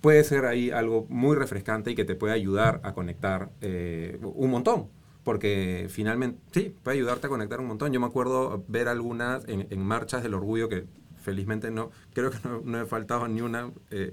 [0.00, 4.50] Puede ser ahí algo muy refrescante y que te puede ayudar a conectar eh, un
[4.50, 4.88] montón
[5.24, 7.92] porque finalmente, sí, puede ayudarte a conectar un montón.
[7.92, 10.86] Yo me acuerdo ver algunas en, marchas del orgullo que
[11.20, 13.70] felizmente no, creo que no, he faltado ni una.
[13.90, 14.12] Eh,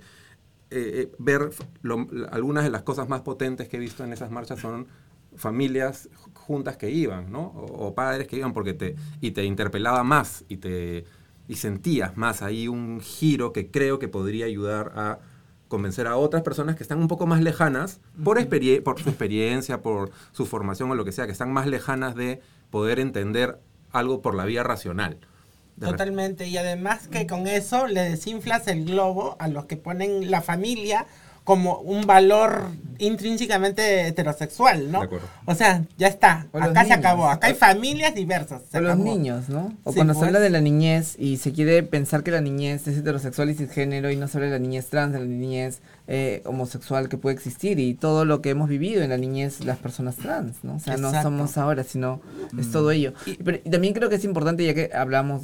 [0.72, 1.50] eh, eh, ver
[2.32, 4.88] algunas de las cosas más potentes que he visto en esas marchas son
[5.36, 7.42] familias juntas que iban, ¿no?
[7.42, 11.06] O, padres que iban porque te, y te interpelaba más y te
[11.48, 15.20] y sentías más ahí un giro que creo que podría ayudar a
[15.68, 18.38] convencer a otras personas que están un poco más lejanas, por,
[18.84, 22.42] por su experiencia, por su formación o lo que sea, que están más lejanas de
[22.70, 23.60] poder entender
[23.92, 25.20] algo por la vía racional.
[25.80, 30.42] Totalmente, y además que con eso le desinflas el globo a los que ponen la
[30.42, 31.06] familia
[31.44, 35.02] como un valor intrínsecamente heterosexual, ¿no?
[35.46, 38.62] O sea, ya está, acá se acabó, acá hay familias diversas.
[38.74, 39.74] O los niños, ¿no?
[39.84, 40.28] O cuando se pues.
[40.28, 44.12] habla de la niñez y se quiere pensar que la niñez es heterosexual y cisgénero
[44.12, 47.94] y no sobre la niñez trans, de la niñez eh, homosexual que puede existir y
[47.94, 50.76] todo lo que hemos vivido en la niñez las personas trans, ¿no?
[50.76, 52.22] O sea, no somos ahora, sino
[52.58, 52.72] es mm.
[52.72, 53.14] todo ello.
[53.26, 55.44] Y, pero, también creo que es importante, ya que hablamos,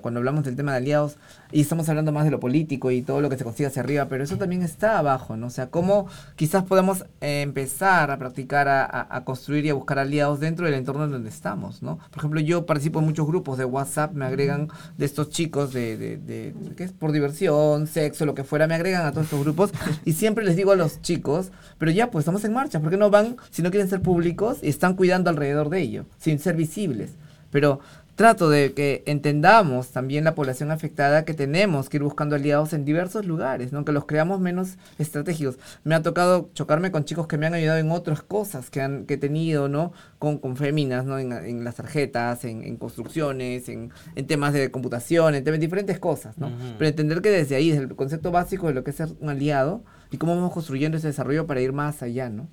[0.00, 1.16] cuando hablamos del tema de aliados,
[1.52, 4.06] y estamos hablando más de lo político y todo lo que se consigue hacia arriba,
[4.08, 5.46] pero eso también está abajo, ¿no?
[5.46, 6.64] O sea, cómo quizás
[6.96, 11.12] podemos eh, empezar a practicar, a, construir y a buscar aliados dentro del entorno en
[11.12, 11.98] donde estamos, ¿no?
[12.10, 15.96] Por ejemplo, yo participo en muchos grupos de WhatsApp, me agregan de estos chicos de,
[15.96, 16.92] de, de, de ¿qué es?
[16.92, 19.72] Por diversión, sexo, lo que fuera, me agregan a todos estos grupos
[20.04, 22.96] y siempre les digo a los chicos, pero ya, pues estamos en marcha, ¿por qué
[22.96, 26.56] no van si no quieren ser públicos y están cuidando alrededor de ello, sin ser
[26.56, 27.12] visibles?
[27.50, 27.80] Pero
[28.16, 32.86] trato de que entendamos también la población afectada que tenemos que ir buscando aliados en
[32.86, 33.84] diversos lugares, ¿no?
[33.84, 35.58] que los creamos menos estratégicos.
[35.84, 39.04] Me ha tocado chocarme con chicos que me han ayudado en otras cosas que, han,
[39.04, 39.92] que he tenido, ¿no?
[40.18, 41.18] Con, con féminas, ¿no?
[41.18, 43.92] En, las tarjetas, en, construcciones, en,
[44.26, 46.50] temas de computación, en temas, diferentes cosas, ¿no?
[46.78, 49.28] Pero entender que desde ahí, desde el concepto básico de lo que es ser un
[49.28, 52.48] aliado, y cómo vamos construyendo ese desarrollo para ir más allá, ¿no?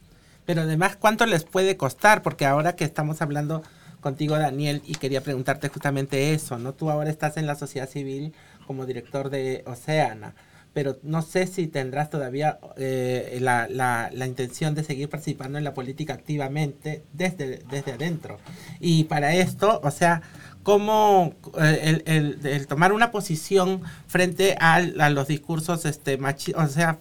[0.45, 2.21] Pero además, ¿cuánto les puede costar?
[2.21, 3.63] Porque ahora que estamos hablando
[4.03, 6.73] contigo, Daniel, y quería preguntarte justamente eso, ¿no?
[6.73, 8.33] Tú ahora estás en la sociedad civil
[8.67, 10.35] como director de Oceana,
[10.73, 15.63] pero no sé si tendrás todavía eh, la, la, la, intención de seguir participando en
[15.63, 18.39] la política activamente desde, desde adentro.
[18.79, 20.21] Y para esto, o sea,
[20.63, 26.67] cómo eh, el, el, tomar una posición frente a, a los discursos este machi o
[26.67, 26.99] sea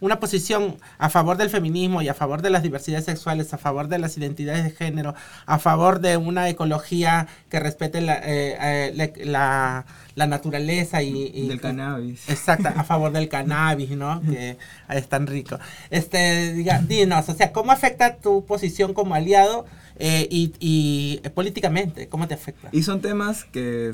[0.00, 3.88] una posición a favor del feminismo y a favor de las diversidades sexuales, a favor
[3.88, 5.14] de las identidades de género,
[5.46, 9.84] a favor de una ecología que respete la, eh, eh, la,
[10.14, 12.28] naturaleza y, Del cannabis.
[12.28, 14.20] Exacto, a favor del cannabis, ¿no?
[14.30, 14.56] que
[14.88, 15.58] es tan rico.
[15.90, 19.66] Este, diga, dinos, o sea, ¿cómo afecta tu posición como aliado
[19.98, 22.68] Eh, y, y eh, políticamente, ¿cómo te afecta?
[22.72, 23.92] Y son temas que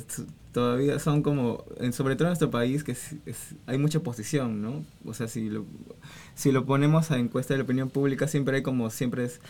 [0.52, 4.60] todavía son como, en- sobre todo en nuestro país, que es- es- hay mucha oposición,
[4.62, 4.84] ¿no?
[5.06, 5.64] O sea, si lo,
[6.34, 9.40] si lo ponemos a encuesta de la opinión pública, siempre hay como, siempre es,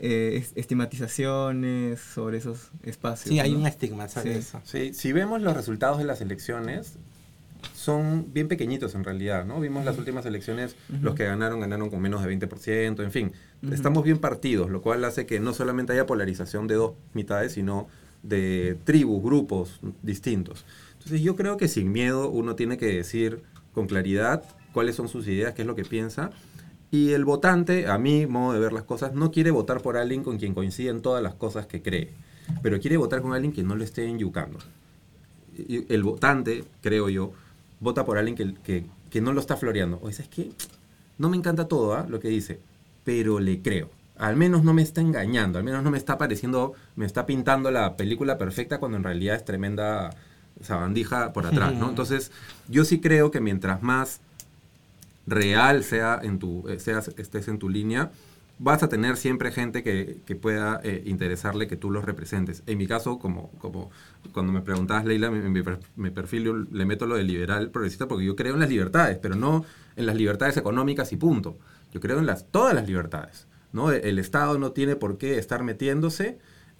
[0.00, 3.28] eh, es- estigmatizaciones sobre esos espacios.
[3.30, 3.60] Sí, hay ¿no?
[3.60, 4.38] un estigma sobre Sí.
[4.38, 4.60] eso.
[4.64, 6.94] Sí, si vemos los resultados de las elecciones,
[7.82, 9.60] son bien pequeñitos en realidad, ¿no?
[9.60, 13.32] Vimos las últimas elecciones, los que ganaron, ganaron con menos de 20%, en fin,
[13.70, 17.88] estamos bien partidos, lo cual hace que no solamente haya polarización de dos mitades, sino
[18.22, 20.64] de tribus, grupos distintos.
[20.92, 23.42] Entonces yo creo que sin miedo uno tiene que decir
[23.72, 26.30] con claridad cuáles son sus ideas, qué es lo que piensa,
[26.90, 30.22] y el votante, a mi modo de ver las cosas, no quiere votar por alguien
[30.22, 32.10] con quien coinciden todas las cosas que cree,
[32.62, 34.58] pero quiere votar con alguien que no lo esté enyucando
[35.88, 37.32] el votante, creo yo,
[37.82, 39.98] vota por alguien que, que, que no lo está floreando.
[40.02, 40.50] O ¿sabes qué?
[41.18, 42.06] No me encanta todo ¿ah?
[42.08, 42.60] lo que dice,
[43.04, 43.90] pero le creo.
[44.16, 47.70] Al menos no me está engañando, al menos no me está pareciendo, me está pintando
[47.70, 50.10] la película perfecta cuando en realidad es tremenda
[50.60, 51.88] sabandija por atrás, ¿no?
[51.88, 52.30] Entonces,
[52.68, 54.20] yo sí creo que mientras más
[55.26, 58.12] real sea en tu, eh, seas, estés en tu línea,
[58.58, 62.62] vas a tener siempre gente que, que pueda eh, interesarle que tú los representes.
[62.66, 63.90] En mi caso, como, como
[64.32, 65.62] cuando me preguntabas, Leila, mi,
[65.96, 69.34] mi perfil le meto lo de liberal progresista porque yo creo en las libertades, pero
[69.34, 69.64] no
[69.96, 71.58] en las libertades económicas y punto.
[71.92, 73.46] Yo creo en las, todas las libertades.
[73.72, 73.90] ¿no?
[73.90, 76.38] El, el Estado no tiene por qué estar metiéndose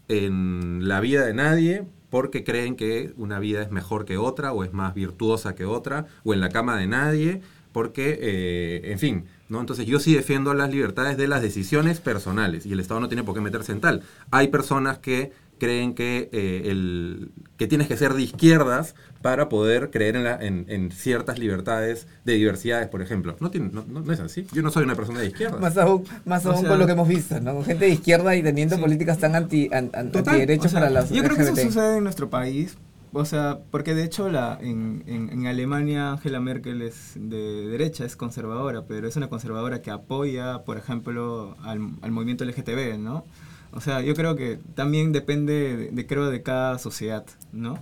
[0.09, 4.65] en la vida de nadie porque creen que una vida es mejor que otra o
[4.65, 7.41] es más virtuosa que otra o en la cama de nadie
[7.73, 9.61] porque, eh, en fin, ¿no?
[9.61, 13.23] Entonces yo sí defiendo las libertades de las decisiones personales y el Estado no tiene
[13.23, 14.03] por qué meterse en tal.
[14.33, 19.91] Hay personas que creen que, eh, el, que tienes que ser de izquierdas para poder
[19.91, 23.37] creer en, la- en- en ciertas libertades de diversidades, por ejemplo.
[23.39, 24.45] No, tiene- no, no- no es así.
[24.53, 25.59] Yo no soy una persona de izquierda.
[25.59, 27.55] Más aún, más aún sea- con lo que hemos visto, ¿no?
[27.55, 28.83] Con gente de izquierda y teniendo Sí.
[28.83, 31.53] políticas tan anti, an- an- Total, antiderechos o sea, para las Yo creo que eso
[31.53, 31.69] LGBT.
[31.69, 32.77] sucede en nuestro país.
[33.15, 38.05] O sea, porque de hecho la, en, en, en Alemania Angela Merkel es de derecha,
[38.07, 43.25] es conservadora, pero es una conservadora que apoya, por ejemplo, al, al movimiento LGTB, ¿no?
[43.73, 47.79] O sea, yo creo que también depende, de, de, creo, de cada sociedad, ¿no?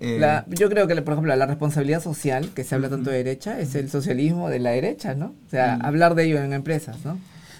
[0.00, 3.18] Eh, La- yo creo que, por ejemplo, la responsabilidad social, que se habla tanto de
[3.18, 5.26] derecha, es el socialismo de la derecha, ¿no?
[5.46, 7.18] O sea, hablar de ello en empresas, ¿no?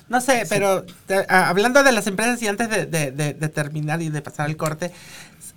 [0.09, 3.49] No sé, pero te- a- hablando de las empresas y antes de, de- de- de
[3.49, 4.91] terminar y de pasar al corte,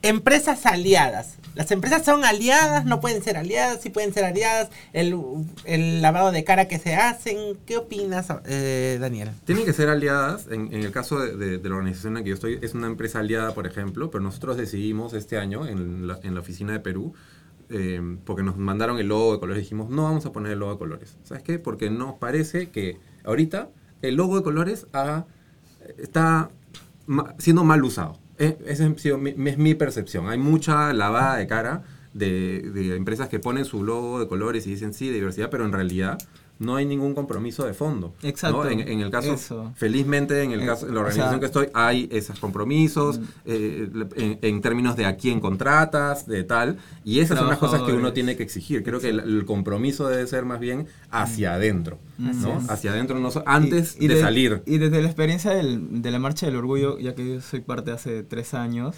[0.05, 1.37] empresas aliadas.
[1.55, 4.69] Las empresas son aliadas, no pueden ser aliadas, sí pueden ser aliadas.
[4.93, 9.31] El, lavado de cara que se hacen, ¿qué opinas, eh, Daniel?
[9.45, 10.47] Tienen que ser aliadas.
[10.51, 13.53] En, el caso de, la organización en la que yo estoy, es una empresa aliada,
[13.55, 17.13] por ejemplo, pero nosotros decidimos este año en la, oficina de Perú,
[17.69, 20.73] eh, porque nos mandaron el logo de colores, dijimos, no vamos a poner el logo
[20.73, 21.17] de colores.
[21.23, 21.57] ¿Sabes qué?
[21.57, 23.69] Porque nos parece que ahorita
[24.03, 24.85] el logo de colores
[25.97, 26.49] está
[27.39, 28.19] siendo mal usado.
[28.97, 30.27] Sido mi- es mi percepción.
[30.29, 34.71] Hay mucha lavada de cara de, de empresas que ponen su logo de colores y
[34.71, 36.17] dicen sí, diversidad, pero en realidad
[36.57, 38.13] no hay ningún compromiso de fondo.
[38.23, 38.29] ¿no?
[38.29, 39.73] Exacto, En, en el caso, eso.
[39.75, 43.89] felizmente, en el caso, en la o organización sea- que estoy, hay esos compromisos eh,
[44.15, 47.91] en, en términos de a quién contratas, de tal, y esas son las cosas que
[47.93, 48.83] uno tiene que exigir.
[48.83, 52.61] Creo que el, el compromiso debe ser más bien hacia adentro, ¿no?
[52.69, 54.63] Hacia adentro, no so- antes Y- y de, salir.
[54.65, 57.91] Y desde la experiencia del- de la Marcha del Orgullo, ya que yo soy parte
[57.91, 58.95] hace tres años,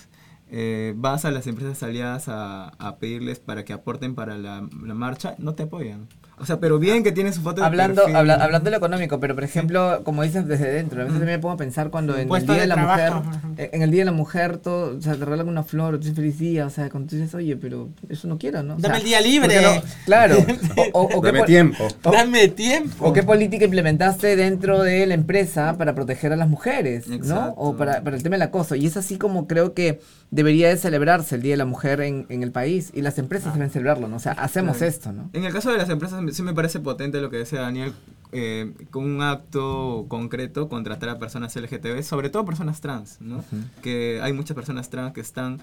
[0.50, 4.94] eh, vas a las empresas aliadas a, a pedirles para que aporten para la, la
[4.94, 6.08] marcha, no te apoyan.
[6.40, 8.16] O sea, pero bien que tienen su foto de Hablando, perfil.
[8.16, 11.38] habla- hablando de lo económico, pero por ejemplo, como dices desde dentro, a veces también
[11.38, 13.82] me pongo a pensar cuando en el Día de de la trabajo, Mujer, eh, en
[13.82, 16.16] el Día de la Mujer, todo, o sea, te regalan una flor, o te dices
[16.16, 18.76] feliz día, o sea, cuando tú dices, oye, pero eso no quiero, ¿no?
[18.76, 19.62] O Dame el día ¿por qué libre.
[19.62, 19.82] no?
[20.06, 20.36] Claro.
[20.94, 21.88] O, o- o qué Dame po- tiempo.
[22.04, 23.08] o- Dame tiempo.
[23.08, 27.08] ¿O qué política implementaste dentro de la empresa para proteger a las mujeres?
[27.08, 27.54] ¿no?
[27.58, 28.76] O para, para el tema del acoso.
[28.76, 32.26] Y es así como creo que debería de celebrarse el Día de la Mujer en,
[32.30, 32.92] en el país.
[32.94, 34.18] Y las empresas deben celebrarlo, ¿no?
[34.18, 34.90] O sea, hacemos Claro.
[34.92, 35.30] esto, ¿no?
[35.34, 37.94] En el caso de las empresas, sí me parece potente lo que decía Daniel,
[38.32, 43.44] eh, con un acto concreto contratar a personas LGTB, sobre todo personas trans, ¿no?
[43.82, 45.60] Que hay muchas personas trans que están...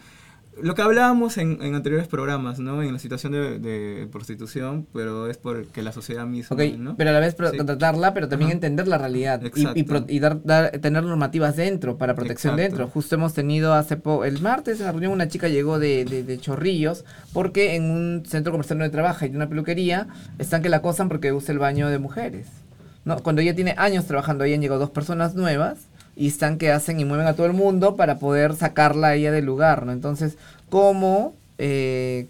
[0.63, 2.83] Lo que hablábamos en, en anteriores programas, ¿no?
[2.83, 6.97] En la situación de, de prostitución, pero es porque la sociedad misma, ¿no?
[6.97, 7.57] pero a la vez Sí.
[7.57, 8.55] contratarla, pero también Ajá.
[8.55, 9.85] entender la realidad y, y, Exacto.
[9.87, 12.77] pro- y dar, dar- tener normativas dentro para protección Exacto.
[12.79, 12.89] dentro.
[12.93, 16.23] Justo hemos tenido hace po el martes en la reunión una chica llegó de, de-
[16.23, 20.07] de Chorrillos porque en un centro comercial donde trabaja y de una peluquería
[20.39, 22.47] están que la acosan porque usa el baño de mujeres.
[23.05, 23.19] ¿no?
[23.23, 27.01] Cuando ella tiene años trabajando ahí han llegado dos personas nuevas y están que hacen
[27.01, 29.93] y mueven a todo el mundo para poder sacarla a ella del lugar, ¿no?
[29.93, 30.37] Entonces,
[30.71, 32.27] ¿cómo eh,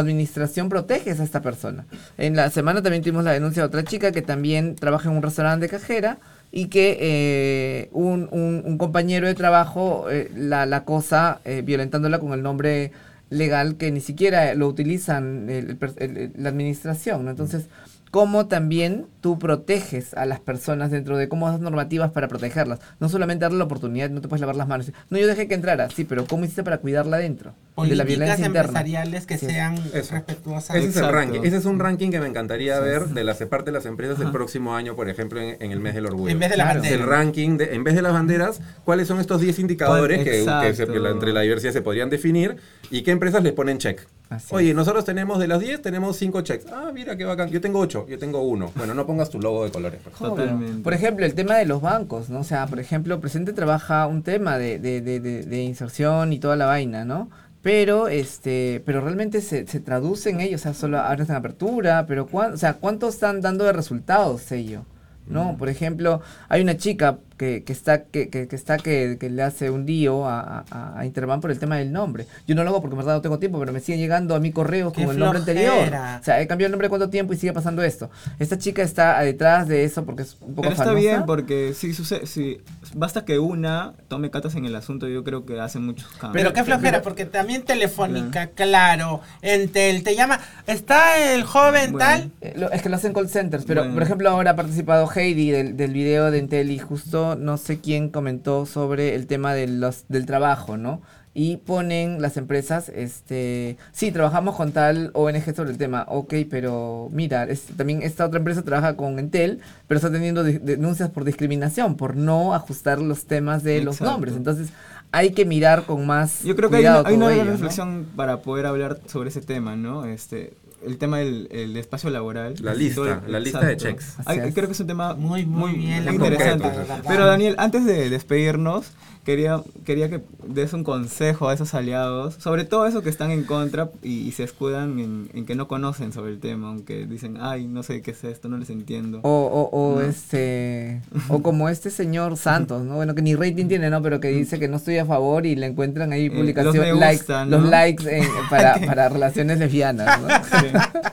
[0.00, 1.84] administración proteges a esta persona?
[2.18, 5.22] En la semana también tuvimos la denuncia de otra chica que también trabaja en un
[5.22, 6.18] restaurante de cajera
[6.52, 12.32] y que eh, un, un- compañero de trabajo eh, la, la cosa eh, violentándola con
[12.32, 12.90] el nombre
[13.30, 17.28] legal que ni siquiera lo utilizan el- el el- la administración.
[17.28, 17.66] Entonces,
[18.10, 22.80] cómo también tú proteges a las personas dentro de cómo das normativas para protegerlas.
[22.98, 24.90] No solamente darle la oportunidad, no te puedes lavar las manos.
[25.10, 27.54] No, yo dejé que entrara, sí, pero ¿cómo hiciste para cuidarla dentro?
[27.80, 28.60] de la violencia interna.
[28.60, 30.12] empresariales que sean Eso.
[30.14, 30.76] respetuosas.
[30.76, 31.40] Ese es el ranking.
[31.44, 34.30] Ese es un ranking que me encantaría ver de las parte de las empresas el
[34.32, 36.30] próximo año, por ejemplo, en, en el mes del orgullo.
[36.30, 36.82] En vez de la Claro.
[36.84, 40.24] Es el ranking, de, en vez de las banderas, ¿cuáles son estos 10 indicadores que,
[40.24, 40.92] que se- Exacto.
[40.92, 42.56] que la- entre la diversidad se podrían definir
[42.90, 44.02] y qué empresas les ponen check?
[44.30, 46.66] Así Oye, nosotros tenemos de las 10, tenemos 5 checks.
[46.72, 47.50] Ah, mira qué bacán.
[47.50, 48.72] Yo tengo 8, yo tengo 1.
[48.76, 50.00] Bueno, no pongas tu logo de colores.
[50.00, 50.12] por.
[50.12, 50.82] Totalmente.
[50.94, 52.38] Ejemplo, el tema de los bancos, ¿no?
[52.40, 56.38] O sea, por ejemplo, Presente trabaja un tema de, de, de, de- de inserción y
[56.38, 57.28] toda la vaina, ¿no?
[57.60, 62.06] Pero, este, pero realmente se, se traduce en ello, o sea, solo ahora en apertura,
[62.06, 64.84] pero cuán, o sea, ¿cuánto están dando de resultados ello?
[65.26, 65.56] ¿No?
[65.58, 69.42] Por ejemplo, hay una chica que, que está, que, que, que está que, que le
[69.42, 72.26] hace un lío a, a, a Interbank por el tema del nombre.
[72.46, 74.40] Yo no lo hago porque en verdad no tengo tiempo, pero me siguen llegando a
[74.40, 75.88] mi correo con el nombre anterior.
[76.20, 78.10] O sea, he cambiado el nombre cuánto tiempo y sigue pasando esto.
[78.38, 81.00] Esta chica está detrás de eso porque es un poco Pero está famosa.
[81.00, 82.60] bien porque si sucede, si
[82.94, 86.32] basta que una tome catas en el asunto, yo creo que hace muchos cambios.
[86.42, 91.98] Pero qué flojera, porque también Telefónica, claro, Entel, te llama, está el joven Bueno.
[91.98, 93.94] tal, Eh, lo- es que lo hacen call centers, pero Bueno.
[93.94, 97.80] por ejemplo ahora ha participado Heidi del, del video de Entel y justo no sé
[97.80, 101.00] quién comentó sobre el tema de los, del trabajo, ¿no?
[101.32, 107.08] Y ponen las empresas, este, sí, trabajamos con tal ONG sobre el tema, ok, pero
[107.12, 111.96] mira, es- también esta otra empresa trabaja con Entel, pero está teniendo denuncias por discriminación,
[111.96, 114.34] por no ajustar los temas de los nombres.
[114.34, 114.70] Entonces
[115.12, 117.50] hay que mirar con más Yo creo que hay una, hay todo una ello, ¿no?
[117.52, 120.06] reflexión para poder hablar sobre ese tema, ¿no?
[120.06, 120.52] Este,
[120.86, 122.54] el tema del el espacio laboral.
[122.60, 123.98] La lista, el- la lista de exacto.
[123.98, 124.14] checks.
[124.26, 126.64] Ay, creo que es un tema Muy, muy bien, la interesante.
[126.64, 126.94] concreto.
[127.06, 128.86] Pero Daniel, antes de despedirnos,
[129.24, 133.44] quería, quería que des un consejo a esos aliados, sobre todo esos que están en
[133.44, 137.36] contra y, y se escudan en, en que no conocen sobre el tema, aunque dicen,
[137.40, 139.20] ay, no sé qué es esto, no les entiendo.
[139.22, 140.00] O, o, o No.
[140.02, 142.94] este o como este señor Santos, ¿no?
[142.96, 144.02] Bueno, que ni rating tiene, ¿no?
[144.02, 146.98] Pero que dice que no estoy a favor y le encuentran ahí Eh, publicación, los
[146.98, 150.28] likes, gusta, los likes en- para, para relaciones lesbianas, ¿no?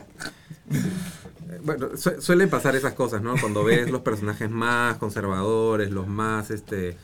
[0.70, 3.34] Eh, Bueno, su- suelen pasar esas cosas, ¿no?
[3.40, 6.96] Cuando ves los personajes más conservadores, los más, este,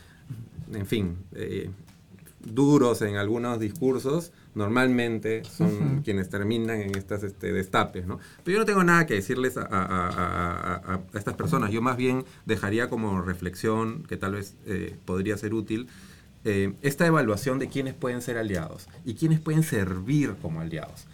[0.73, 1.69] en fin, eh,
[2.43, 8.19] duros en algunos discursos, normalmente son quienes terminan en estas este, destapes, ¿no?
[8.43, 11.71] Pero yo no tengo nada que decirles a, a- a- a- a- a estas personas.
[11.71, 15.87] Yo más bien dejaría como reflexión, que tal vez eh, podría ser útil,
[16.43, 21.05] eh, esta evaluación de quiénes pueden ser aliados y quiénes pueden servir como aliados.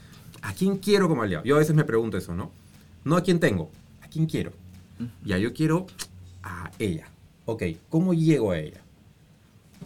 [0.42, 1.46] ¿A quién quiero como aliado?
[1.46, 2.52] Yo a veces me pregunto eso, ¿no?
[3.06, 3.72] No a quién tengo,
[4.02, 4.52] a quién quiero.
[5.24, 5.88] Ya, yo quiero
[6.44, 7.08] a ella.
[7.46, 8.81] Ok, ¿cómo llego a ella?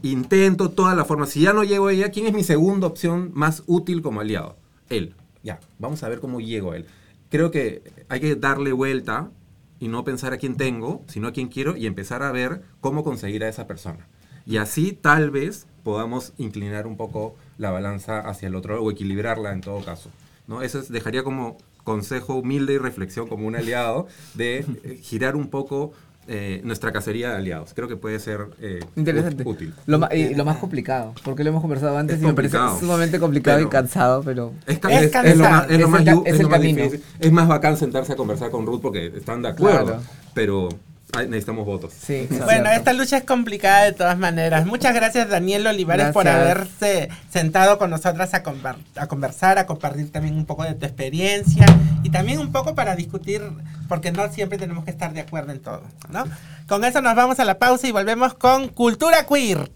[0.03, 1.29] Intento todas las formas.
[1.29, 4.57] Si ya no llego a ella, ¿quién es mi segunda opción más útil como aliado?
[4.89, 5.15] Él.
[5.43, 6.85] Ya, vamos a ver cómo llego a él.
[7.29, 9.29] Creo que hay que darle vuelta
[9.79, 13.03] y no pensar a quién tengo, sino a quién quiero y empezar a ver cómo
[13.03, 14.07] conseguir a esa persona.
[14.45, 19.53] Y así tal vez podamos inclinar un poco la balanza hacia el otro o equilibrarla
[19.53, 20.09] en todo caso.
[20.47, 20.61] ¿no?
[20.61, 25.49] Eso es- dejaría como consejo humilde y reflexión como un aliado de eh, girar un
[25.49, 25.93] poco
[26.27, 27.73] eh, nuestra cacería de aliados.
[27.75, 29.43] Creo que puede ser eh, Interesante.
[29.45, 29.73] útil.
[29.85, 32.57] Lo, ma- y lo más complicado, porque lo hemos conversado antes Es y me parece
[32.57, 32.79] complicado.
[32.79, 34.51] sumamente complicado y Pero- cansado, pero...
[34.65, 36.33] Es, ca- Es es- es lo más, es lo Es más el ca- yu- es
[36.33, 36.83] es el lo más camino.
[36.83, 37.05] difícil.
[37.19, 39.85] Es más bacán sentarse a conversar con Ruth porque están de acuerdo.
[39.85, 40.01] Claro.
[40.33, 40.69] Pero
[41.15, 41.93] ay, necesitamos votos.
[41.99, 42.69] Sí, Bueno, cierto.
[42.71, 44.65] esta lucha es complicada de todas maneras.
[44.65, 50.11] Muchas gracias Daniel Olivares por haberse sentado con nosotras a, conver- a conversar, a compartir
[50.11, 51.65] también un poco de tu experiencia
[52.03, 53.41] y también un poco para discutir,
[53.87, 56.25] porque no siempre tenemos que estar de acuerdo en todo, ¿no?
[56.67, 59.71] Con eso nos vamos a la pausa y volvemos con Cultura Queer.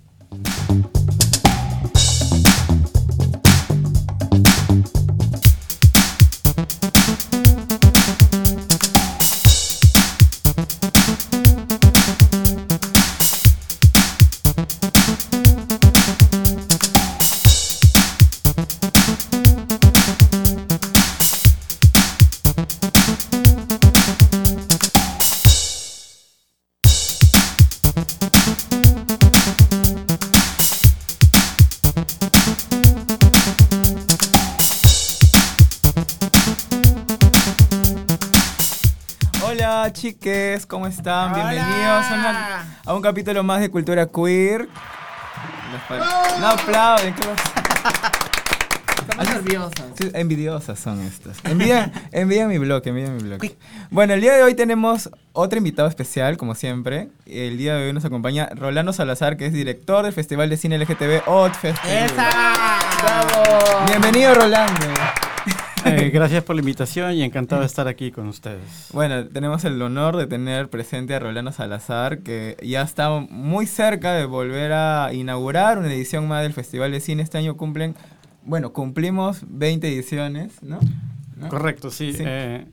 [39.99, 41.33] Chiques, ¿cómo están?
[41.33, 41.51] Hola.
[41.51, 44.69] Bienvenidos a, una- a un capítulo más de Cultura Queer.
[46.39, 48.11] No aplauden, ¿qué pasa?
[49.01, 49.85] Estamos nerviosas.
[49.99, 51.37] Sí, envidiosas son estas.
[51.43, 53.41] Envidia, envidia mi blog, envidia mi blog.
[53.89, 57.09] Bueno, el día de hoy tenemos otro invitado especial, como siempre.
[57.25, 60.77] El día de hoy nos acompaña Rolando Salazar, que es director del Festival de Cine
[60.77, 61.77] LGTB Otfest.
[61.85, 62.29] ¡Esa!
[63.03, 63.85] ¡Bravo!
[63.85, 64.85] Bienvenido, Rolando.
[65.85, 68.89] Eh, gracias por la invitación y encantado de estar aquí con ustedes.
[68.93, 74.13] Bueno, tenemos el honor de tener presente a Rolando Salazar, que ya está muy cerca
[74.13, 77.23] de volver a inaugurar una edición más del Festival de Cine.
[77.23, 77.95] Este año cumplen,
[78.43, 80.79] bueno, cumplimos 20 ediciones, ¿no?
[81.37, 81.49] ¿No?
[81.49, 82.13] Correcto, sí.
[82.13, 82.23] Sí.
[82.25, 82.65] Eh,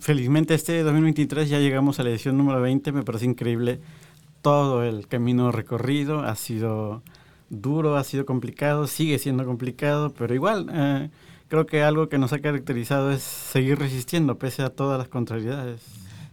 [0.00, 3.80] felizmente este 2023 ya llegamos a la edición número 20, me parece increíble
[4.42, 7.02] todo el camino recorrido, ha sido
[7.50, 11.10] duro, ha sido complicado, sigue siendo complicado, pero igual eh,
[11.54, 15.80] creo que algo que nos ha caracterizado es seguir resistiendo pese a todas las contrariedades.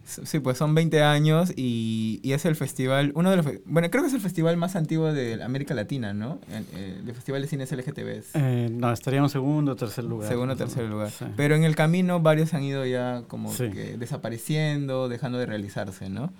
[0.03, 4.01] Sí, pues son 20 años y, y es el festival, uno de los, bueno, creo
[4.03, 6.39] que es el festival más antiguo de América Latina, ¿no?
[6.51, 8.23] El, el- el Festival de Cines LGTB.
[8.33, 10.27] Eh, no, estaríamos segundo o tercer lugar.
[10.27, 11.11] Segundo o tercer lugar.
[11.11, 11.25] Sí.
[11.37, 13.69] Pero en el camino varios han ido ya como Sí.
[13.69, 16.33] que desapareciendo, dejando de realizarse, ¿no?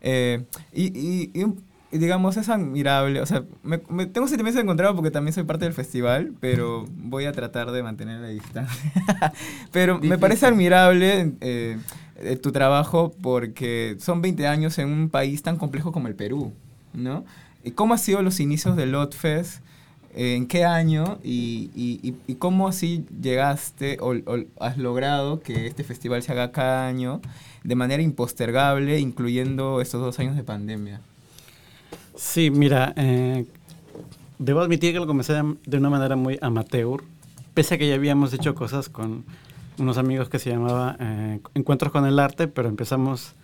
[0.00, 3.20] Eh, y, y- y un- y digamos, es admirable.
[3.20, 7.24] O sea, me, me- tengo sentimientos encontrados porque también soy parte del festival, pero voy
[7.26, 8.92] a tratar de mantener la distancia.
[9.72, 11.78] pero me parece admirable eh,
[12.16, 16.52] eh, tu trabajo porque son 20 años en un país tan complejo como el Perú,
[16.92, 17.24] ¿no?
[17.62, 19.62] ¿Y cómo han sido los inicios del Lotfest?
[20.16, 21.18] ¿En qué año?
[21.24, 26.30] Y, y- y- y cómo así llegaste o, o has logrado que este festival se
[26.30, 27.20] haga cada año
[27.64, 31.00] de manera impostergable, incluyendo estos dos años de pandemia?
[32.16, 33.44] Sí, mira, eh,
[34.38, 35.34] debo admitir que lo comencé
[35.66, 37.02] de- una manera muy amateur,
[37.54, 39.24] pese a que ya habíamos hecho cosas con
[39.78, 43.34] unos amigos que se llamaba eh, Encuentros con el Arte, pero empezamos,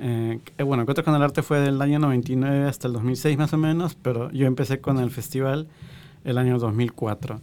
[0.00, 3.58] eh, bueno, Encuentros con el Arte fue del año 99 hasta el 2006 más o
[3.58, 5.68] menos, pero yo empecé con el festival
[6.24, 7.40] el año 2004.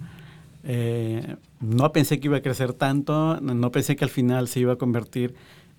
[0.66, 4.74] Eh, no pensé que iba a crecer tanto, no pensé que al final se iba
[4.74, 5.34] a convertir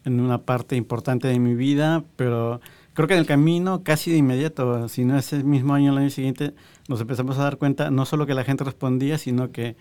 [0.06, 2.62] en una parte importante de mi vida, pero
[2.98, 6.10] creo que en el camino, casi de inmediato, si no ese mismo año, el año
[6.10, 6.54] siguiente,
[6.88, 9.76] nos empezamos a dar cuenta no solo que la gente respondía, sino que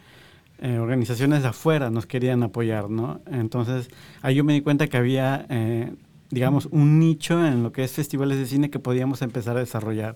[0.59, 3.19] eh, organizaciones de afuera nos querían apoyar, ¿no?
[3.25, 3.89] Entonces,
[4.21, 5.91] ahí yo me di cuenta que había, eh,
[6.29, 10.15] digamos, un nicho en lo que es festivales de cine que podíamos empezar a desarrollar.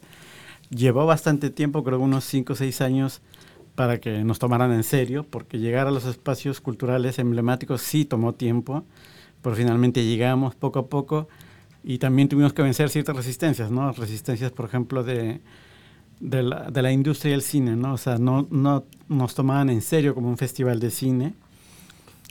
[0.70, 3.24] Llevó bastante tiempo, creo unos 5 o 6 años,
[3.74, 8.34] para que nos tomaran en serio, porque llegar a los espacios culturales emblemáticos sí tomó
[8.34, 8.84] tiempo,
[9.42, 11.28] pero finalmente llegamos poco a poco
[11.84, 13.92] y también tuvimos que vencer ciertas resistencias, ¿no?
[13.92, 15.42] Resistencias, por ejemplo, de,
[16.20, 17.94] de, la, de la industria del cine, ¿no?
[17.94, 21.34] O sea, no, no nos tomaban en serio como un festival de cine.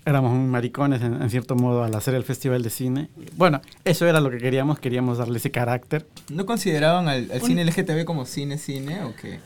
[0.07, 3.09] Éramos muy maricones, en, en cierto modo, al hacer el festival de cine.
[3.37, 6.07] Bueno, eso era lo que queríamos, queríamos darle ese carácter.
[6.31, 9.41] ¿No consideraban al, al cine LGTB como cine-cine o qué?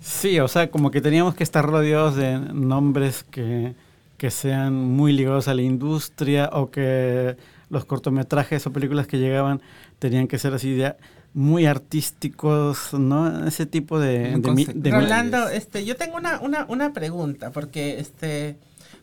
[0.00, 3.74] Sí, o sea, como que teníamos que estar rodeados de nombres que,
[4.18, 7.36] que sean muy ligados a la industria o que
[7.70, 9.60] los cortometrajes o películas que llegaban
[9.98, 10.94] tenían que ser así de
[11.34, 13.46] muy artísticos, ¿no?
[13.46, 14.36] Ese tipo de...
[14.38, 18.56] De mi- Rolando, este, yo tengo una, una, una pregunta, porque este,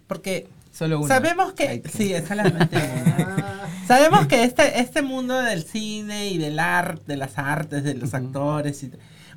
[0.08, 1.08] porque Solo una.
[1.08, 3.60] sabemos que, sí, es solamente una.
[3.88, 8.14] Sabemos que este, este mundo del cine y del arte, de las artes, de los
[8.14, 8.92] actores, y,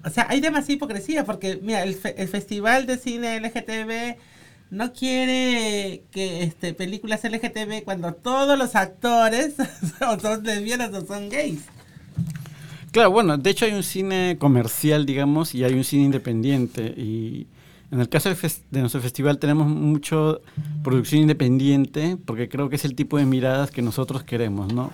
[0.05, 4.17] o sea, hay demasiada hipocresía, porque mira, el, fe- el festival de cine LGTB
[4.71, 9.55] no quiere que este películas LGTB cuando todos los actores
[10.01, 11.61] o son lesbianas o son gays.
[12.93, 16.95] Claro, bueno, de hecho hay un cine comercial, digamos, y hay un cine independiente.
[16.97, 17.47] Y
[17.91, 20.41] en el caso fes- de nuestro festival tenemos mucho
[20.83, 24.93] producción independiente, porque creo que es el tipo de miradas que nosotros queremos, ¿no?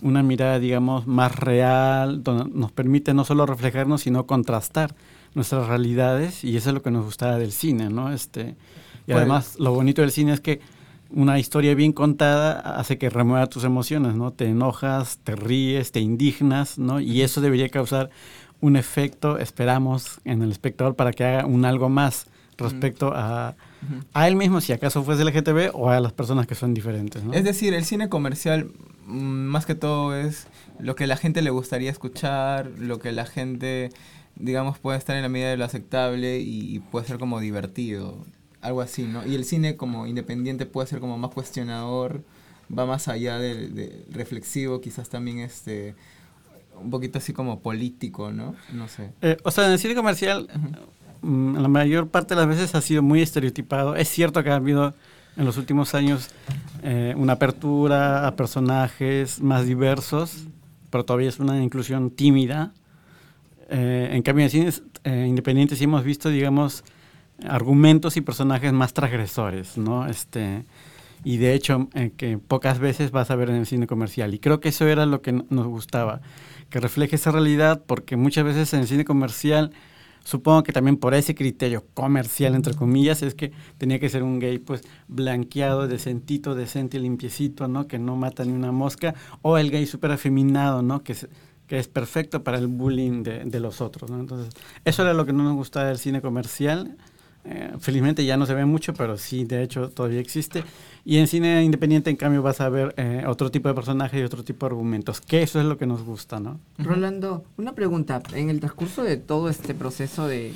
[0.00, 4.94] Una mirada, digamos, más real, donde nos permite no solo reflejarnos, sino contrastar
[5.34, 8.12] nuestras realidades, y eso es lo que nos gustaba del cine, ¿no?
[8.12, 8.56] Este,
[9.06, 10.60] y además, lo bonito del cine es que
[11.10, 14.32] una historia bien contada hace que remueva tus emociones, ¿no?
[14.32, 17.00] Te enojas, te ríes, te indignas, ¿no?
[17.00, 18.10] Y eso debería causar
[18.60, 22.26] un efecto, esperamos, en el espectador para que haga un algo más
[22.56, 23.56] respecto a,
[24.14, 27.32] a él mismo, si acaso fuese LGTB, o a las personas que son diferentes, ¿no?
[27.32, 28.70] Es decir, el cine comercial
[29.06, 30.46] mm, más que todo es
[30.78, 33.90] lo que la gente le gustaría escuchar, lo que la gente,
[34.36, 38.24] digamos, puede estar en la medida de lo aceptable y puede ser como divertido,
[38.62, 39.26] algo así, ¿no?
[39.26, 42.22] Y el cine como independiente puede ser como más cuestionador,
[42.76, 45.94] va más allá del de reflexivo, quizás también este
[46.80, 48.54] un poquito así como político, ¿no?
[48.72, 49.10] No sé.
[49.20, 50.48] Eh, o sea, en el cine comercial,
[51.20, 53.94] mm, la mayor parte de las veces ha sido muy estereotipado.
[53.94, 54.94] Es cierto que ha habido
[55.36, 56.30] en los últimos años
[56.82, 60.46] eh, una apertura a personajes más diversos,
[60.90, 62.72] pero todavía es una inclusión tímida.
[63.68, 66.84] Eh, en cambio, en cines eh, independientes sí hemos visto, digamos,
[67.48, 70.06] argumentos y personajes más transgresores, ¿no?
[70.06, 70.64] Este,
[71.24, 74.34] y de hecho eh, que pocas veces vas a ver en el cine comercial.
[74.34, 76.20] Y creo que eso era lo que nos gustaba,
[76.70, 79.72] que refleje esa realidad, porque muchas veces en el cine comercial,
[80.24, 84.40] supongo que también por ese criterio comercial, entre comillas, es que tenía que ser un
[84.40, 87.86] gay pues blanqueado, decentito, decente, limpiecito, ¿no?
[87.86, 91.02] Que no mata ni una mosca, o el gay súper afeminado, ¿no?
[91.02, 91.14] Que,
[91.66, 94.18] que es perfecto para el bullying de, de los otros, ¿no?
[94.18, 94.52] Entonces,
[94.84, 96.96] eso era lo que no nos gustaba del cine comercial
[97.44, 100.62] eh, felizmente ya no se ve mucho, pero sí, de hecho, todavía existe.
[101.04, 104.22] Y en cine independiente, en cambio, vas a ver eh, otro tipo de personajes y
[104.22, 106.60] otro tipo de argumentos, que eso es lo que nos gusta, ¿no?
[106.78, 108.22] Rolando, una pregunta.
[108.34, 110.54] En el transcurso de todo este proceso de,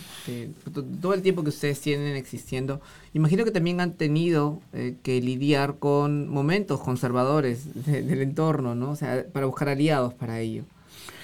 [1.00, 2.80] todo el tiempo que ustedes tienen existiendo,
[3.14, 8.90] imagino que también han tenido eh, que lidiar con momentos conservadores del entorno, ¿no?
[8.92, 10.62] O sea, para buscar aliados para ello.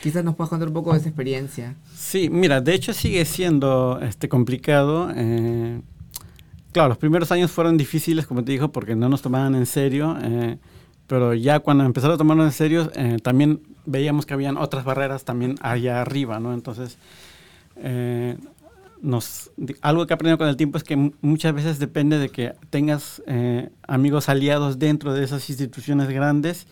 [0.02, 1.76] Quizás nos puedas contar un poco de esa experiencia.
[1.94, 5.12] Sí, mira, de hecho sigue siendo este complicado.
[5.14, 5.80] Eh,
[6.72, 10.18] claro, los primeros años fueron difíciles, como te dijo, porque no nos tomaban en serio.
[10.20, 10.58] Eh,
[11.06, 15.24] pero ya cuando empezaron a tomarnos en serio, eh, también veíamos que habían otras barreras
[15.24, 16.52] también allá arriba, ¿no?
[16.52, 16.98] Entonces,
[19.00, 22.54] nos, algo que he aprendido con el tiempo es que muchas veces depende de que
[22.70, 23.22] tengas
[23.86, 26.66] amigos aliados dentro de esas instituciones grandes,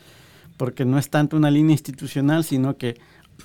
[0.56, 2.98] porque no es tanto una línea institucional, sino que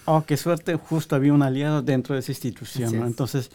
[0.05, 2.95] oh, qué suerte, justo había un aliado dentro de esa institución.
[3.05, 3.49] Entonces,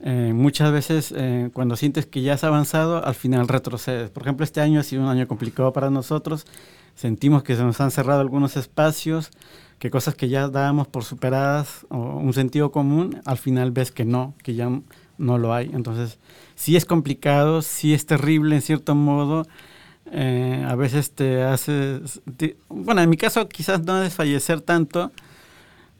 [0.00, 4.10] eh, muchas veces eh, cuando sientes que ya has avanzado, al final retrocedes.
[4.10, 6.46] Por ejemplo, este año ha sido un año complicado para nosotros.
[6.94, 9.30] Sentimos que se nos han cerrado algunos espacios,
[9.78, 14.04] que cosas que ya dábamos por superadas o un sentido común, al final ves que
[14.04, 14.70] no, que ya
[15.18, 15.70] no lo hay.
[15.72, 16.18] Entonces,
[16.54, 19.44] sí es complicado, sí es terrible en cierto modo.
[20.12, 22.20] Eh, a veces te haces,
[22.68, 25.10] bueno, en mi caso quizás no desfallecer tanto,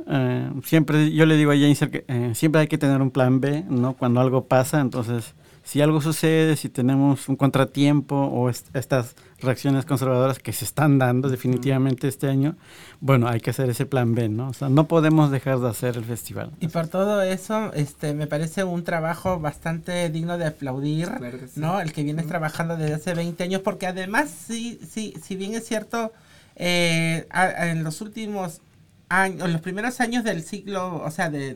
[0.08, 3.40] eh, siempre yo le digo a James que eh, siempre hay que tener un plan
[3.40, 3.94] B, ¿no?
[3.94, 5.34] Cuando algo pasa, entonces
[5.66, 11.28] si algo sucede, si tenemos un contratiempo o estas reacciones conservadoras que se están dando
[11.28, 12.54] definitivamente este año,
[13.00, 14.50] bueno, hay que hacer ese plan B, ¿no?
[14.50, 16.52] O sea, no podemos dejar de hacer el festival.
[16.60, 21.10] Y por todo eso, este, me parece un trabajo bastante digno de aplaudir,
[21.56, 21.80] ¿no?
[21.80, 25.66] El que vienes trabajando desde hace 20 años, porque además, sí, sí, si bien es
[25.66, 26.12] cierto,
[26.54, 27.26] eh,
[27.58, 28.60] en los últimos
[29.08, 31.50] en los primeros años del siglo, o sea, de,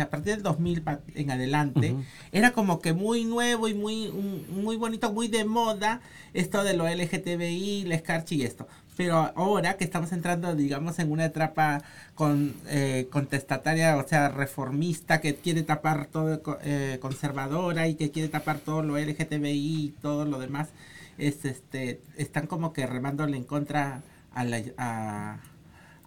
[0.00, 0.82] a partir del 2000
[1.14, 1.94] en adelante,
[2.32, 6.00] era como que muy nuevo y muy, muy bonito, muy de moda
[6.34, 8.66] esto de lo LGTBI, la escarcha y esto.
[8.96, 11.82] Pero ahora que estamos entrando, digamos, en una etapa
[12.14, 18.28] con, eh, contestataria, o sea, reformista, que quiere tapar todo, eh, conservadora y que quiere
[18.28, 20.68] tapar todo lo LGTBI y todo lo demás,
[21.16, 24.02] es, este, están como que remándole en contra
[24.34, 24.62] a la...
[24.76, 25.49] A,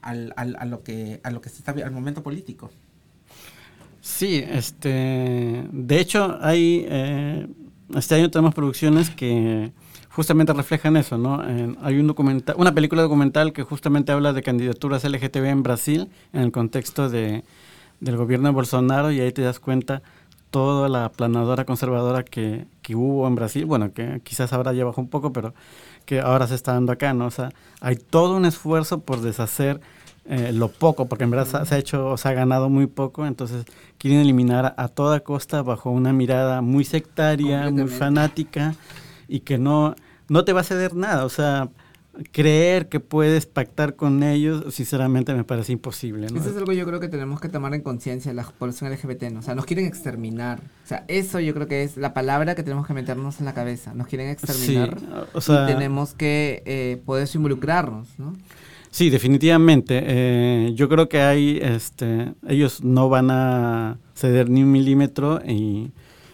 [0.04, 2.70] al, al, a lo que a lo que se está al momento político.
[4.02, 7.48] Sí, este, de hecho hay eh,
[7.96, 9.72] este año tenemos producciones que
[10.10, 11.42] justamente reflejan eso, ¿no?
[11.82, 16.42] hay un documental, una película documental que justamente habla de candidaturas LGTB en Brasil en
[16.42, 17.44] el contexto de,
[18.00, 20.04] del gobierno de Bolsonaro y ahí te das cuenta
[20.54, 25.02] toda la planadora conservadora que, que hubo en Brasil, bueno, que quizás ahora ya bajó
[25.02, 25.56] un poco, pero
[26.06, 27.26] que ahora se está dando acá, ¿no?
[27.26, 27.50] O sea,
[27.82, 29.82] hay todo un esfuerzo por deshacer
[30.26, 33.66] eh, lo poco, porque en verdad se ha hecho, se ha ganado muy poco, entonces
[33.98, 38.76] quieren eliminar a toda costa bajo una mirada muy sectaria, muy fanática
[39.28, 39.96] y que no,
[40.30, 41.70] no te va a ceder nada, o sea,
[42.32, 46.28] creer que puedes pactar con ellos, sinceramente me parece imposible.
[46.28, 49.40] Eso es algo yo creo que tenemos que tomar en conciencia la población LGBT, ¿no?
[49.40, 50.60] O sea, nos quieren exterminar.
[50.84, 53.54] O sea, eso yo creo que es la palabra que tenemos que meternos en la
[53.54, 53.94] cabeza.
[53.94, 54.98] Nos quieren exterminar.
[55.34, 58.36] o sea, y tenemos que eh, poder involucrarnos, ¿no?
[58.92, 60.04] Sí, definitivamente.
[60.06, 65.92] Eh, yo creo que hay, este, ellos no van a ceder ni un milímetro y,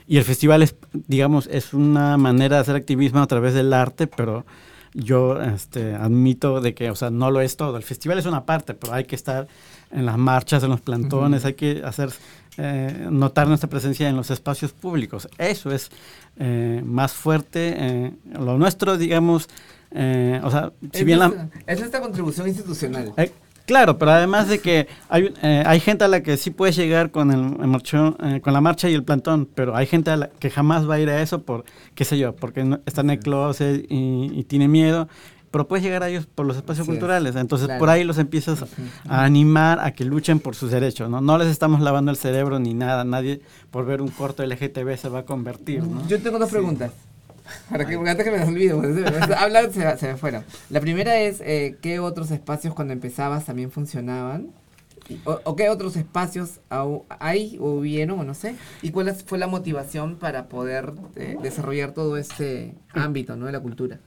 [0.08, 4.08] y el festival es, digamos, es una manera de hacer activismo a través del arte,
[4.08, 4.46] pero
[4.94, 7.78] yo este, admito de que, o sea, no lo es todo.
[7.78, 9.48] El festival es una parte, pero hay que estar
[9.92, 12.10] en las marchas, en los plantones, hay que hacer
[12.58, 15.30] eh, notar nuestra presencia en los espacios públicos.
[15.38, 15.90] Eso es
[16.38, 17.76] eh, más fuerte.
[17.78, 19.48] Eh, lo nuestro, digamos,
[19.92, 21.50] o sea, si bien la...
[21.66, 23.14] Es esta contribución institucional.
[23.70, 27.12] Claro, pero además de que hay, eh, hay gente a la que sí puedes llegar
[27.12, 30.50] con el, eh, con la marcha y el plantón, pero hay gente a la que
[30.50, 33.86] jamás va a ir a eso por, qué sé yo, porque está en el closet
[33.88, 35.08] y, tiene miedo,
[35.52, 37.36] pero puedes llegar a ellos por los espacios culturales.
[37.36, 38.66] Entonces por ahí los empiezas
[39.08, 41.22] a animar a que luchen por sus derechos, ¿no?
[41.22, 43.40] No les estamos lavando el cerebro ni nada, nadie
[43.70, 46.08] por ver un corto LGTB se va a convertir, ¿no?
[46.08, 46.92] Yo tengo dos preguntas.
[47.70, 48.82] Para que, antes que me olvido,
[49.38, 50.44] hablar se, se me fueron.
[50.70, 54.52] La primera es, eh, ¿qué otros espacios cuando empezabas también funcionaban?
[55.24, 58.56] o, qué otros espacios hay o hubieron o no sé?
[58.82, 63.46] ¿Y cuál fue la motivación para poder eh, desarrollar todo este ámbito ¿no?
[63.48, 64.00] de la cultura?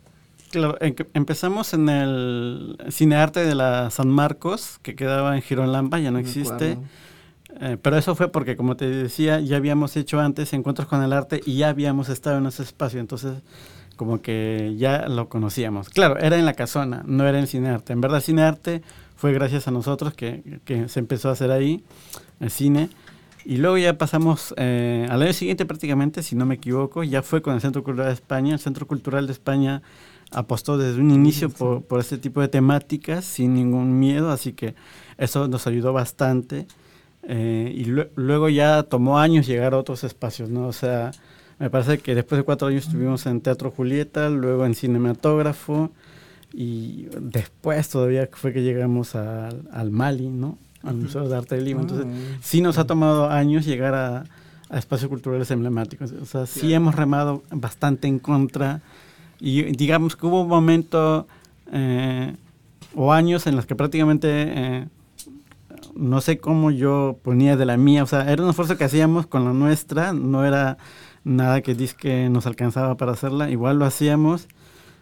[0.51, 0.77] Claro,
[1.15, 6.77] empezamos en el cinearte de la San Marcos, que quedaba en Gironlamba, ya no, existe.
[7.61, 11.13] Eh, pero eso fue porque, como te decía, ya habíamos hecho antes encuentros con el
[11.13, 13.43] arte y ya habíamos estado en ese espacio, entonces
[13.97, 15.89] como que ya lo conocíamos.
[15.89, 17.93] Claro, era en la casona, no era en cinearte.
[17.93, 18.83] En verdad, cinearte
[19.17, 21.85] fue gracias a nosotros que, que se empezó a hacer ahí,
[22.41, 22.89] el cine.
[23.45, 27.43] Y luego ya pasamos eh, al año siguiente prácticamente, si no me equivoco, ya fue
[27.43, 28.55] con el Centro Cultural de España.
[28.55, 29.83] El Centro Cultural de España
[30.31, 34.75] apostó desde un inicio por, por este tipo de temáticas sin ningún miedo, así que
[35.19, 36.67] eso nos ayudó bastante.
[37.25, 40.67] Eh, y luego ya tomó años llegar a otros espacios, ¿no?
[40.67, 41.13] O sea,
[41.59, 45.91] me parece que después de cuatro años estuvimos en Teatro Julieta, luego en Cinematógrafo,
[46.53, 50.59] y después todavía fue que llegamos al Mali, ¿no?
[50.83, 51.83] Al Museo de Arte de Lima.
[51.83, 52.39] Entonces, ah.
[52.43, 54.25] sí nos ha tomado años llegar a,
[54.69, 56.13] a espacios culturales emblemáticos.
[56.13, 58.81] O sea, sí hemos remado bastante en contra
[59.39, 61.27] y digamos que hubo un momento
[61.73, 62.35] eh,
[62.95, 64.87] o años en los que prácticamente eh,
[65.95, 69.27] no sé cómo yo ponía de la mía, o sea, era un esfuerzo que hacíamos
[69.27, 70.79] con la nuestra, no era
[71.25, 74.49] nada que que nos alcanzaba para hacerla, igual lo hacíamos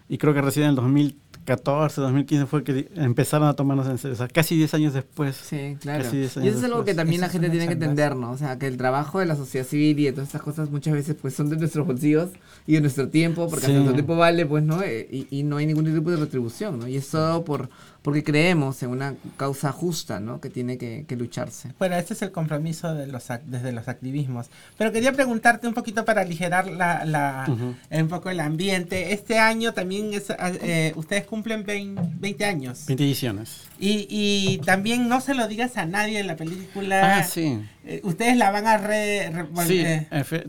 [0.08, 3.98] y creo que recién en el 2000 2014, 2015 fue que empezaron a tomarnos en
[3.98, 4.14] serio.
[4.14, 5.36] O sea, casi 10 años después.
[5.36, 6.04] Sí, claro.
[6.12, 8.32] y eso es algo que también la gente tiene que entender, ¿no?
[8.32, 10.94] O sea, que el trabajo de la sociedad civil y de todas estas cosas muchas
[10.94, 12.30] veces pues son de nuestros bolsillos
[12.66, 14.82] y de nuestro tiempo, porque nuestro tiempo vale, pues, ¿no?
[14.82, 16.88] Eh, y, y, no hay ningún tipo de retribución, ¿no?
[16.88, 17.68] Y es todo por
[18.02, 20.40] porque creemos en una causa justa, ¿no?
[20.40, 21.72] Que tiene que, lucharse.
[21.78, 24.46] Bueno, ese es el compromiso de los desde los activismos.
[24.78, 27.44] Pero quería preguntarte un poquito para aligerar la, la
[27.90, 29.12] un poco el ambiente.
[29.12, 30.30] Este año también es,
[30.62, 32.86] eh, ustedes cumplen 20, años.
[32.86, 33.68] 20 ediciones.
[33.78, 37.18] Y, y también no se lo digas a nadie en la película.
[37.18, 37.60] Ah, sí.
[37.84, 39.32] Eh, ustedes la van a re...
[39.64, 39.84] sí,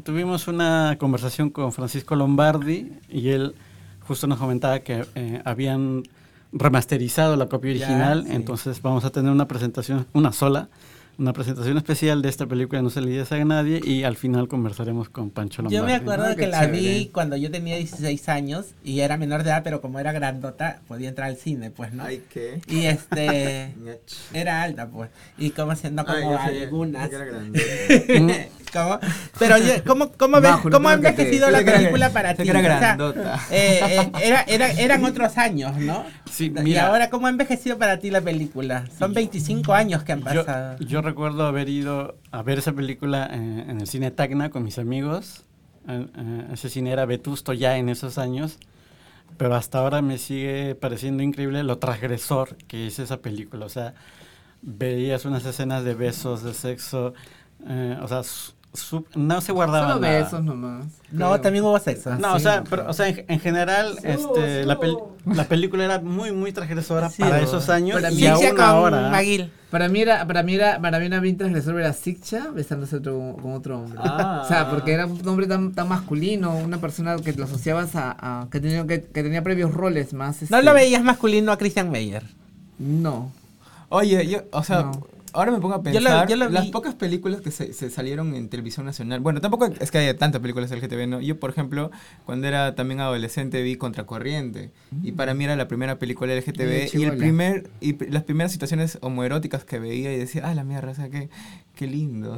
[0.03, 3.53] tuvimos una conversación con Francisco Lombardi y él
[4.07, 6.03] justo nos comentaba que eh, habían
[6.51, 10.67] remasterizado la copia original, entonces vamos a tener una presentación, una sola,
[11.21, 14.47] una presentación especial de esta película No se le dice a nadie y al final
[14.47, 15.77] conversaremos con Pancho Lombardi.
[15.77, 19.51] Yo me acuerdo que la vi cuando yo tenía 16 años y era menor de
[19.51, 22.03] edad, pero como era grandota, podía entrar al cine, pues, ¿no?
[22.03, 22.61] Ay, ¿qué?
[22.67, 23.75] Y este...
[24.33, 25.11] era alta, pues.
[25.37, 27.09] Y como siendo como algunas...
[28.71, 28.99] ¿Cómo?
[29.37, 29.55] Pero
[29.85, 32.47] ¿cómo, cómo, ves, ¿cómo ha envejecido la película para ti?
[32.47, 33.39] Era grandota.
[33.51, 36.05] eh, eh, era, era, eran otros años, ¿no?
[36.31, 38.85] Sí, mira, y ahora, ¿cómo ha envejecido para ti la película?
[38.97, 40.77] Son 25 años que han pasado.
[40.79, 45.43] Yo, recuerdo haber ido a ver esa película en, el cine Tacna con mis amigos.
[45.85, 48.59] Eh, eh, ese cine era vetusto ya en esos años.
[49.37, 53.65] Pero hasta ahora me sigue pareciendo increíble lo transgresor que es esa película.
[53.65, 53.93] O sea,
[54.61, 57.13] veías unas escenas de besos, de sexo.
[57.67, 58.21] Eh, o sea,
[59.15, 60.85] no se guardaba Solo besos nomás.
[61.11, 62.15] No, también hubo sexo.
[62.15, 64.79] No, o sea, o sea en, general, este, la,
[65.25, 69.11] la, película era muy, muy transgresora para esos años para y aún ahora.
[69.69, 72.97] Para mí era, para mí era, para mí era bien transgresor ver a Siccha besándose
[72.97, 73.99] otro, con otro hombre.
[74.01, 74.41] Ah.
[74.43, 78.47] O sea, porque era un hombre tan, tan masculino, una persona que lo asociabas a,
[78.51, 80.41] que, tenía, que, tenía previos roles más.
[80.49, 82.23] ¿No lo este veías masculino a Christian Meyer?
[82.79, 83.31] No.
[83.89, 84.91] Oye, yo, o sea,
[85.33, 89.41] ahora me pongo a pensar, las pocas películas que se, salieron en televisión nacional, bueno,
[89.41, 91.21] tampoco es que haya tantas películas LGTB, ¿no?
[91.21, 91.91] Yo, por ejemplo,
[92.25, 94.71] cuando era también adolescente vi Contracorriente,
[95.03, 95.15] y mm.
[95.15, 99.65] para mí era la primera película LGTB, y, el primer, y las primeras situaciones homoeróticas
[99.65, 101.29] que veía y decía, ah, la mierda, o sea, qué,
[101.75, 102.37] qué lindo,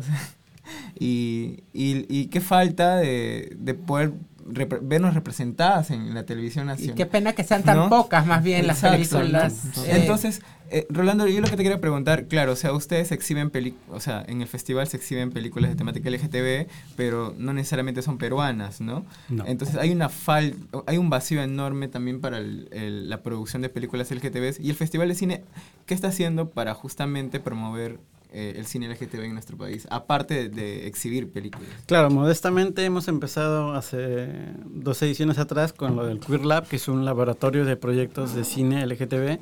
[1.00, 4.14] y, y, y, qué falta de, de poder
[4.46, 6.94] vernos representadas en la televisión nacional.
[6.94, 9.62] Y qué pena que sean tan pocas más bien las películas.
[9.88, 13.96] Entonces, eh, Rolando, yo lo que te quería preguntar, claro, o sea, ustedes exhiben películas,
[13.96, 18.18] o sea, en el festival se exhiben películas de temática LGTB, pero no necesariamente son
[18.18, 19.06] peruanas, ¿no?
[19.46, 24.62] Entonces hay una falta, hay un vacío enorme también para la producción de películas LGTB
[24.62, 25.44] y el Festival de Cine,
[25.86, 28.00] ¿qué está haciendo para justamente promover
[28.36, 31.70] eh, el cine LGTB en nuestro país, aparte de, exhibir películas.
[31.86, 34.28] Claro, modestamente hemos empezado hace
[34.66, 38.44] dos ediciones atrás con lo del Queer Lab, que es un laboratorio de proyectos de
[38.44, 39.38] cine LGTB.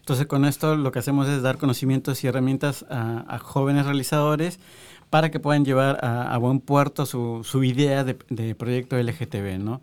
[0.00, 4.60] Entonces con esto lo que hacemos es dar conocimientos y herramientas a, jóvenes realizadores
[5.08, 9.80] para que puedan llevar a, buen puerto su, su idea de, de, proyecto LGTB, ¿no?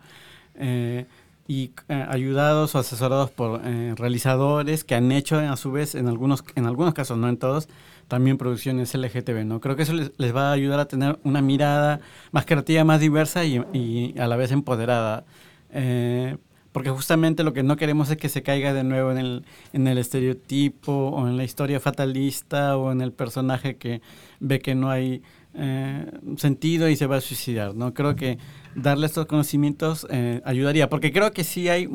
[0.54, 1.06] Eh,
[1.48, 3.60] y eh, ayudados o asesorados por
[3.96, 7.68] realizadores que han hecho a su vez en algunos en algunos casos no en todos
[8.12, 9.58] también producciones LGTB, ¿no?
[9.58, 12.00] Creo que eso les, va a ayudar a tener una mirada
[12.30, 15.24] más creativa, más diversa y, a la vez empoderada.
[15.70, 16.36] Eh,
[16.72, 19.88] porque justamente lo que no queremos es que se caiga de nuevo en el, en
[19.88, 24.02] el estereotipo o en la historia fatalista o en el personaje que
[24.40, 25.22] ve que no hay
[25.54, 26.04] eh,
[26.36, 27.74] sentido y se va a suicidar.
[27.74, 27.94] ¿no?
[27.94, 28.36] Creo que
[28.74, 31.88] darle estos conocimientos eh, ayudaría, porque creo que sí hay,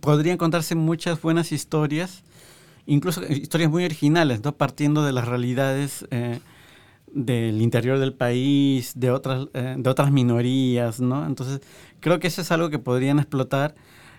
[0.00, 2.24] podría encontrarse muchas buenas historias,
[2.86, 4.56] incluso historias muy originales, ¿no?
[4.56, 6.40] partiendo de las realidades eh,
[7.12, 11.00] del interior del país, de otras, de otras minorías.
[11.00, 11.26] ¿no?
[11.26, 11.60] Entonces,
[12.00, 13.74] creo que eso es algo que podrían explotar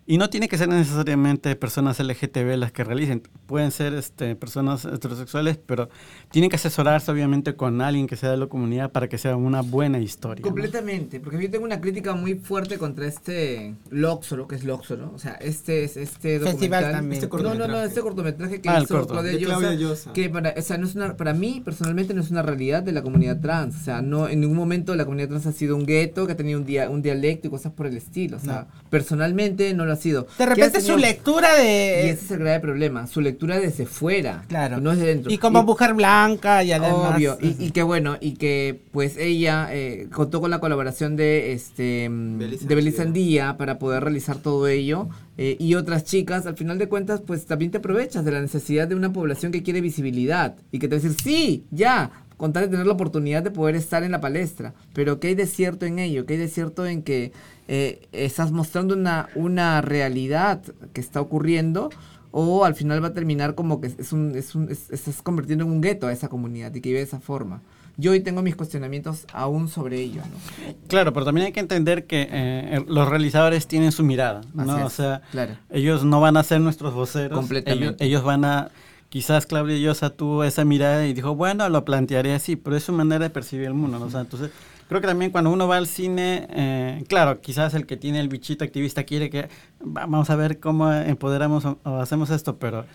[0.06, 4.84] y no tiene que ser necesariamente personas LGTB las que realicen, pueden ser este, personas
[4.84, 5.90] heterosexuales, pero
[6.30, 9.62] tienen que asesorarse obviamente con alguien que sea de la comunidad para que sea una
[9.62, 10.44] buena historia.
[10.44, 15.14] Completamente, porque yo tengo una crítica muy fuerte contra este Loxo, que es Loxo, ¿no?
[15.14, 17.24] O sea, este es este Festival también.
[17.24, 20.78] Este no, no, no, este cortometraje que ah, hizo Claudia Llosa, que para, o sea,
[20.78, 23.84] no es una, para mí personalmente no es una realidad de la comunidad trans, o
[23.84, 26.60] sea, no en ningún momento la comunidad trans ha sido un gueto que ha tenido
[26.60, 29.98] un, día, un dialecto y cosas por el estilo, o sea, personalmente no lo ha
[29.98, 30.28] sido.
[30.38, 32.04] De repente su lectura de...
[32.06, 34.80] Y ese es el grave problema, su lectura desde fuera, claro.
[34.80, 35.32] no desde dentro.
[35.32, 37.16] Y como mujer blanca y además...
[37.16, 42.10] Obvio, y, que bueno, y que pues ella eh, contó con la colaboración de este
[42.10, 45.10] de Belizandía para poder realizar todo ello.
[45.38, 48.88] Eh, y otras chicas, al final de cuentas, pues también te aprovechas de la necesidad
[48.88, 52.12] de una población que quiere visibilidad y que te va a decir, sí, ya,
[52.44, 54.74] con tal de tener la oportunidad de poder estar en la palestra.
[54.92, 56.26] Pero ¿qué hay de cierto en ello?
[56.26, 57.32] ¿Qué hay de cierto en que
[57.70, 61.90] eh, estás mostrando una, una realidad que está ocurriendo?
[62.36, 65.72] o al final va a terminar como que es un, es un estás convirtiendo en
[65.72, 67.62] un gueto a esa comunidad y que vive de esa forma.
[67.96, 70.22] Yo hoy tengo mis cuestionamientos aún sobre ello.
[70.22, 70.74] ¿no?
[70.88, 74.84] Claro, pero también hay que entender que eh, los realizadores tienen su mirada, ¿no?
[74.84, 75.22] o sea,
[75.70, 77.38] ellos no van a ser nuestros voceros.
[77.38, 78.04] Completamente.
[78.04, 78.72] Ellos, van a
[79.14, 82.94] quizás Claudia Llosa tuvo esa mirada y dijo, bueno, lo plantearé así, pero es su
[82.94, 84.06] manera de percibir el mundo, ¿no?
[84.06, 84.50] O sea, entonces,
[84.90, 88.28] creo que también cuando uno va al cine, eh, claro, quizás el que tiene el
[88.28, 89.50] bichito activista quiere que
[89.80, 92.86] vamos a ver cómo empoderamos o, hacemos esto, pero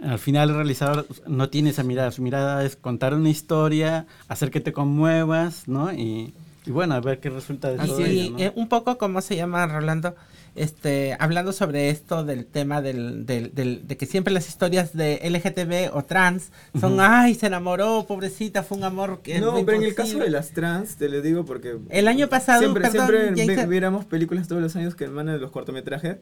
[0.00, 2.10] al final el realizador no tiene esa mirada.
[2.10, 5.92] Su mirada es contar una historia, hacer que te conmuevas, ¿no?
[5.92, 6.34] Y,
[6.66, 10.16] bueno, a ver qué resulta de todo ello, eh, un poco, ¿cómo se llama, Rolando?
[10.54, 15.20] Este, hablando sobre esto del tema del, del, del, de que siempre las historias de
[15.24, 19.40] LGTB o trans son, ay, se enamoró, pobrecita, fue un amor que...
[19.40, 21.78] No, pero en el caso de las trans, te lo digo porque...
[21.90, 22.60] El año pasado...
[22.60, 26.18] Siempre, siempre viéramos películas todos los años que emanan de los cortometrajes.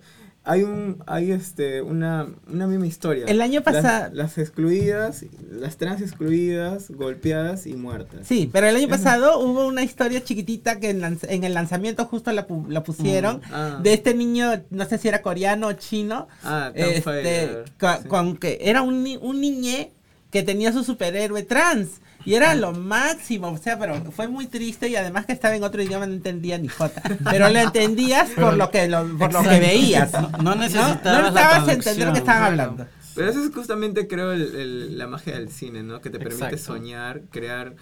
[0.49, 3.27] Hay un hay este una, una misma historia.
[3.27, 4.09] El año pasado...
[4.15, 8.27] Las, excluidas, las trans excluidas, golpeadas y muertas.
[8.27, 12.47] Sí, pero el año pasado hubo una historia chiquitita que en, el lanzamiento justo la,
[12.69, 13.79] la pusieron ah.
[13.83, 17.65] de este niño, no sé si era coreano o chino, ah, este,
[18.09, 19.93] con, que era un, un niñe
[20.31, 22.01] que tenía su superhéroe trans.
[22.29, 25.64] Y era lo máximo, o sea, pero fue muy triste y además que estaba en
[25.64, 27.01] otro idioma no entendía ni jota.
[27.24, 28.87] Pero lo entendías por lo que
[29.18, 30.12] por lo que veías.
[30.43, 32.87] No, necesitabas, entender lo que estaban hablando.
[33.14, 36.03] Pero eso es justamente, creo, la magia del cine, ¿no?
[36.03, 37.76] Que te permite soñar, crear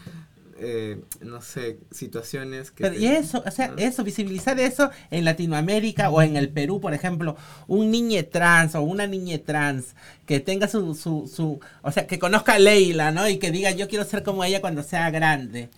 [0.58, 2.96] eh, no sé, situaciones que...
[2.96, 7.36] y eso, o sea, eso, visibilizar eso en Latinoamérica o en el Perú, por ejemplo,
[7.66, 9.94] un niño trans o una niña trans
[10.24, 13.28] que tenga su, su, su, o sea, que conozca a Leila, ¿no?
[13.28, 15.68] Y que diga, yo quiero ser como ella cuando sea grande.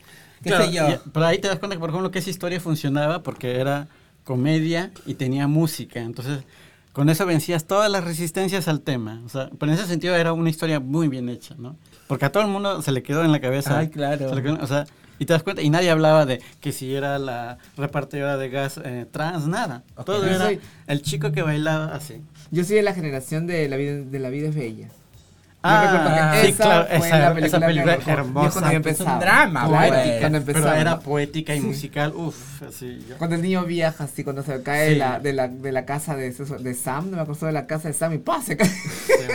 [0.43, 0.87] ¿Qué sé yo?
[1.13, 3.89] pero ahí te das cuenta que, por ejemplo, que esa historia funcionaba porque era
[4.25, 6.45] comedia y tenía música, entonces...
[6.93, 9.23] Con eso vencías todas las resistencias al tema.
[9.25, 11.77] O sea, pero en ese sentido era una historia muy bien hecha, ¿no?
[12.09, 13.79] Porque a todo el mundo se le quedó en la cabeza.
[13.79, 14.31] Ay, claro.
[14.61, 14.87] o sea,
[15.19, 18.81] y te das cuenta, y nadie hablaba de que si era la repartidora de gas
[18.85, 19.83] eh, trans, nada.
[20.05, 20.51] Todo era
[20.87, 22.23] el chico que bailaba así.
[22.51, 24.89] Yo soy de la generación de La vida, de la vida es bella.
[25.69, 28.73] Ah, sí, claro, esa, esa película hermosa.
[28.73, 32.99] Es un drama, poética, pero era poética y musical, uff, así.
[33.19, 36.17] Cuando el niño viaja, así, cuando se cae de, la, de, la, de la casa
[36.17, 38.41] de, de Sam, no me acuerdo de la casa de Sam y ¡pah!
[38.43, 38.71] se cae.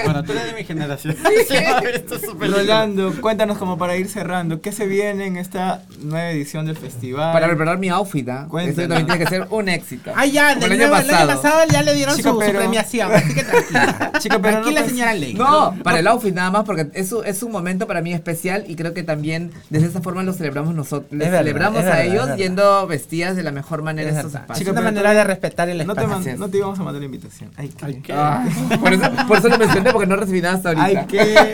[0.06, 1.16] bueno, tú eres de mi generación.
[2.40, 7.34] Rolando, cuéntanos como para ir cerrando, ¿qué se viene en esta nueva edición del festival?
[7.34, 8.48] Para preparar mi outfit, ¿ah?
[8.62, 10.12] Eso también tiene que ser un éxito.
[10.16, 11.28] Ah, ya, del el, año pasado.
[11.28, 14.12] pasado ya le dieron su, premiación, así que tranquila.
[14.20, 15.34] Chica, pero tranquila, no, señora Ley.
[15.34, 18.76] No, para el outfit nada más porque es, es un momento para mí especial y
[18.76, 21.12] creo que también desde esa forma lo celebramos nosotros.
[21.12, 24.70] Les celebramos a ellos yendo vestidas de la mejor manera es estos espacios.
[24.70, 26.34] una manera de respetar el no espacio.
[26.34, 27.52] Te no te íbamos a mandar la invitación.
[27.58, 27.70] Ay,
[28.02, 28.14] qué.
[28.14, 28.46] Ah,
[28.80, 30.86] por, eso, por eso lo mencioné porque no recibí nada hasta ahorita.
[30.86, 31.54] Ay, qué.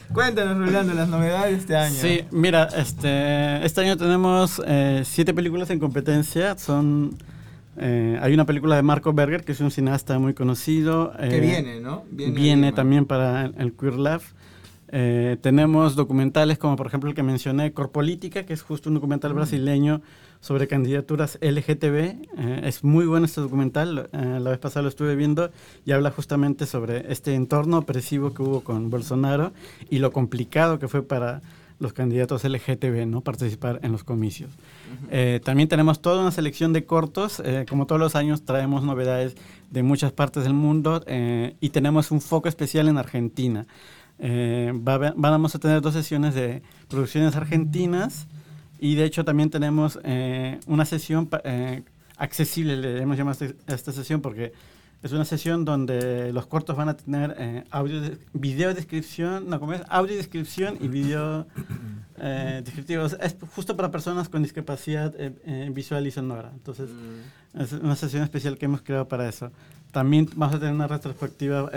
[0.12, 1.96] Cuéntanos, Rolando, las novedades de este año.
[2.00, 6.56] Sí, mira, este, este año tenemos eh, siete películas en competencia.
[6.58, 7.16] Son
[7.76, 11.12] eh, hay una película de Marco Berger, que es un cineasta muy conocido.
[11.18, 12.04] que eh, viene, ¿no?
[12.10, 14.22] Viene, también para el, Queer Lab.
[14.92, 19.32] Eh, tenemos documentales como por ejemplo el que mencioné, Corpolítica, que es justo un documental
[19.34, 20.02] brasileño
[20.40, 21.96] sobre candidaturas LGTB.
[21.96, 25.50] Eh, es muy bueno este documental, eh, la vez pasada lo estuve viendo
[25.84, 29.52] y habla justamente sobre este entorno opresivo que hubo con Bolsonaro
[29.90, 31.42] y lo complicado que fue para
[31.78, 34.50] los candidatos LGTB no participar en los comicios.
[35.10, 39.36] Eh, también tenemos toda una selección de cortos, como todos los años traemos novedades
[39.70, 41.04] de muchas partes del mundo
[41.60, 43.66] y tenemos un foco especial en Argentina.
[44.18, 48.26] vamos a tener dos sesiones de producciones argentinas
[48.80, 51.82] y de hecho también tenemos eh, una sesión eh,
[52.16, 54.52] accesible, le hemos llamado este, a esta sesión porque
[55.02, 58.02] es una sesión donde los cortos van a tener eh, audio,
[58.34, 59.82] video descripción, no, ¿cómo es?
[59.88, 61.46] Audio descripción y video
[62.18, 63.16] eh, descriptivos.
[63.20, 65.14] Es justo para personas con discapacidad
[65.70, 66.50] visual y sonora.
[66.52, 67.60] Entonces, mm.
[67.60, 69.50] es una sesión especial que hemos creado para eso.
[69.90, 71.70] También vamos a tener una retrospectiva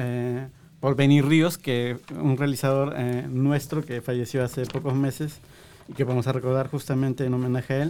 [0.82, 2.94] por Benny Ríos, que un realizador
[3.30, 5.40] nuestro que falleció hace pocos meses
[5.88, 7.90] y que vamos a recordar justamente en homenaje a él.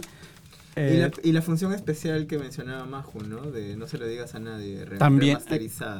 [0.76, 3.42] Eh, y, la, función especial que mencionaba Maju, ¿no?
[3.42, 5.38] De no se lo digas a nadie, también,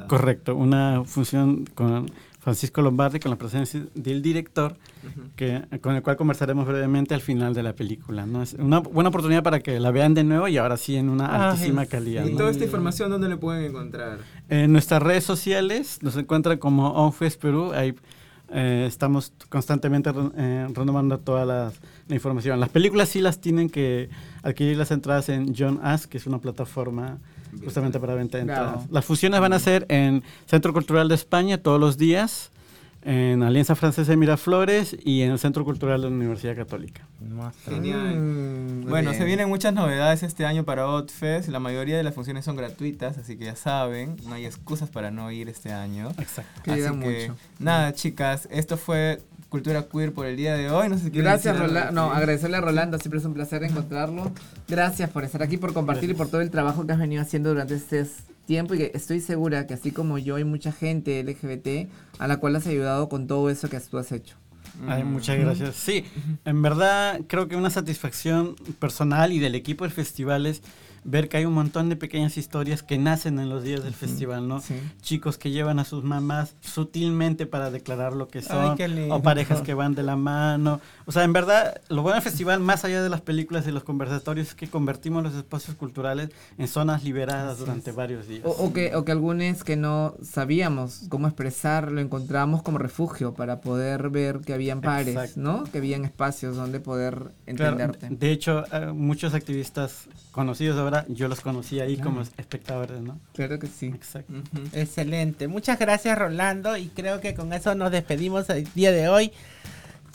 [0.09, 2.11] correcto, una función con
[2.45, 4.77] Francisco Lombardi, con la presencia del director,
[5.35, 8.27] que, con el cual conversaremos brevemente al final de la película.
[8.27, 8.43] ¿no?
[8.43, 11.25] Es una buena oportunidad para que la vean de nuevo y ahora sí en una
[11.25, 12.27] ah, altísima calidad.
[12.27, 14.19] ¿Y toda esta información dónde le pueden encontrar?
[14.51, 17.95] En nuestras redes sociales nos encuentran como OnFest Perú, ahí
[18.57, 21.73] eh, estamos constantemente eh, renovando toda la,
[22.09, 22.61] información.
[22.61, 24.09] Las películas sí las tienen que
[24.43, 27.19] adquirir las entradas en John Ask, que es una plataforma
[27.65, 28.89] justamente para venta de entradas.
[28.91, 32.51] Las fusiones van a ser en Centro Cultural de España todos los días
[33.05, 37.07] en Alianza Francesa de Miraflores y en el Centro Cultural de la Universidad Católica.
[37.67, 38.17] Genial.
[38.17, 41.49] Mm, bueno, se vienen muchas novedades este año para OutFest.
[41.49, 45.11] La mayoría de las funciones son gratuitas, así que ya saben, no hay excusas para
[45.11, 46.11] no ir este año.
[46.19, 46.73] Exacto.
[46.73, 50.89] Así que, nada, chicas, esto fue Cultura Queer por el día de hoy.
[50.89, 51.93] No sé si Gracias, Rolando.
[51.93, 54.33] No, agradecerle a Rolando, siempre es un placer encontrarlo.
[54.67, 57.51] Gracias por estar aquí, por compartir y por todo el trabajo que has venido haciendo
[57.51, 58.07] durante este
[58.47, 61.89] tiempo y que estoy segura que así como yo hay mucha gente LGBT
[62.19, 64.37] a la cual has ayudado con todo eso que tú has hecho.
[64.89, 65.77] Ay, muchas gracias.
[65.77, 66.05] Sí,
[66.45, 70.63] en verdad creo que una satisfacción personal y del equipo de festivales
[71.05, 74.49] ver que hay un montón de pequeñas historias que nacen en los días del festival,
[74.49, 74.63] ¿no?
[75.03, 78.77] Chicos que llevan a sus mamás sutilmente para declarar lo que son,
[79.11, 80.81] o parejas que van de la mano.
[81.07, 83.85] O sea, en verdad, lo bueno del festival, más allá de las películas y los
[83.85, 88.43] conversatorios, es que convertimos los espacios culturales en zonas liberadas durante varios días.
[88.45, 93.61] O, que, o que algunos que no sabíamos cómo expresar, lo encontramos como refugio para
[93.61, 95.65] poder ver que habían pares, ¿no?
[95.65, 98.09] Que habían espacios donde poder entenderte.
[98.11, 103.19] de hecho, eh, muchos activistas conocidos ahora yo los conocí ahí como espectadores, ¿no?
[103.35, 103.87] Claro que sí.
[103.87, 104.35] Exacto.
[104.73, 105.49] Excelente.
[105.49, 106.77] Muchas gracias, Rolando.
[106.77, 109.33] Y creo que con eso nos despedimos el día de hoy.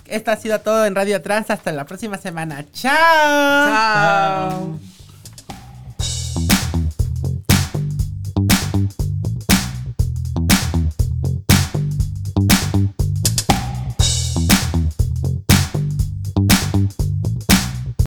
[0.05, 1.49] Esto ha sido todo en Radio Trans.
[1.49, 2.65] Hasta la próxima semana.
[2.71, 3.67] ¡Chao!
[3.69, 4.79] Chao.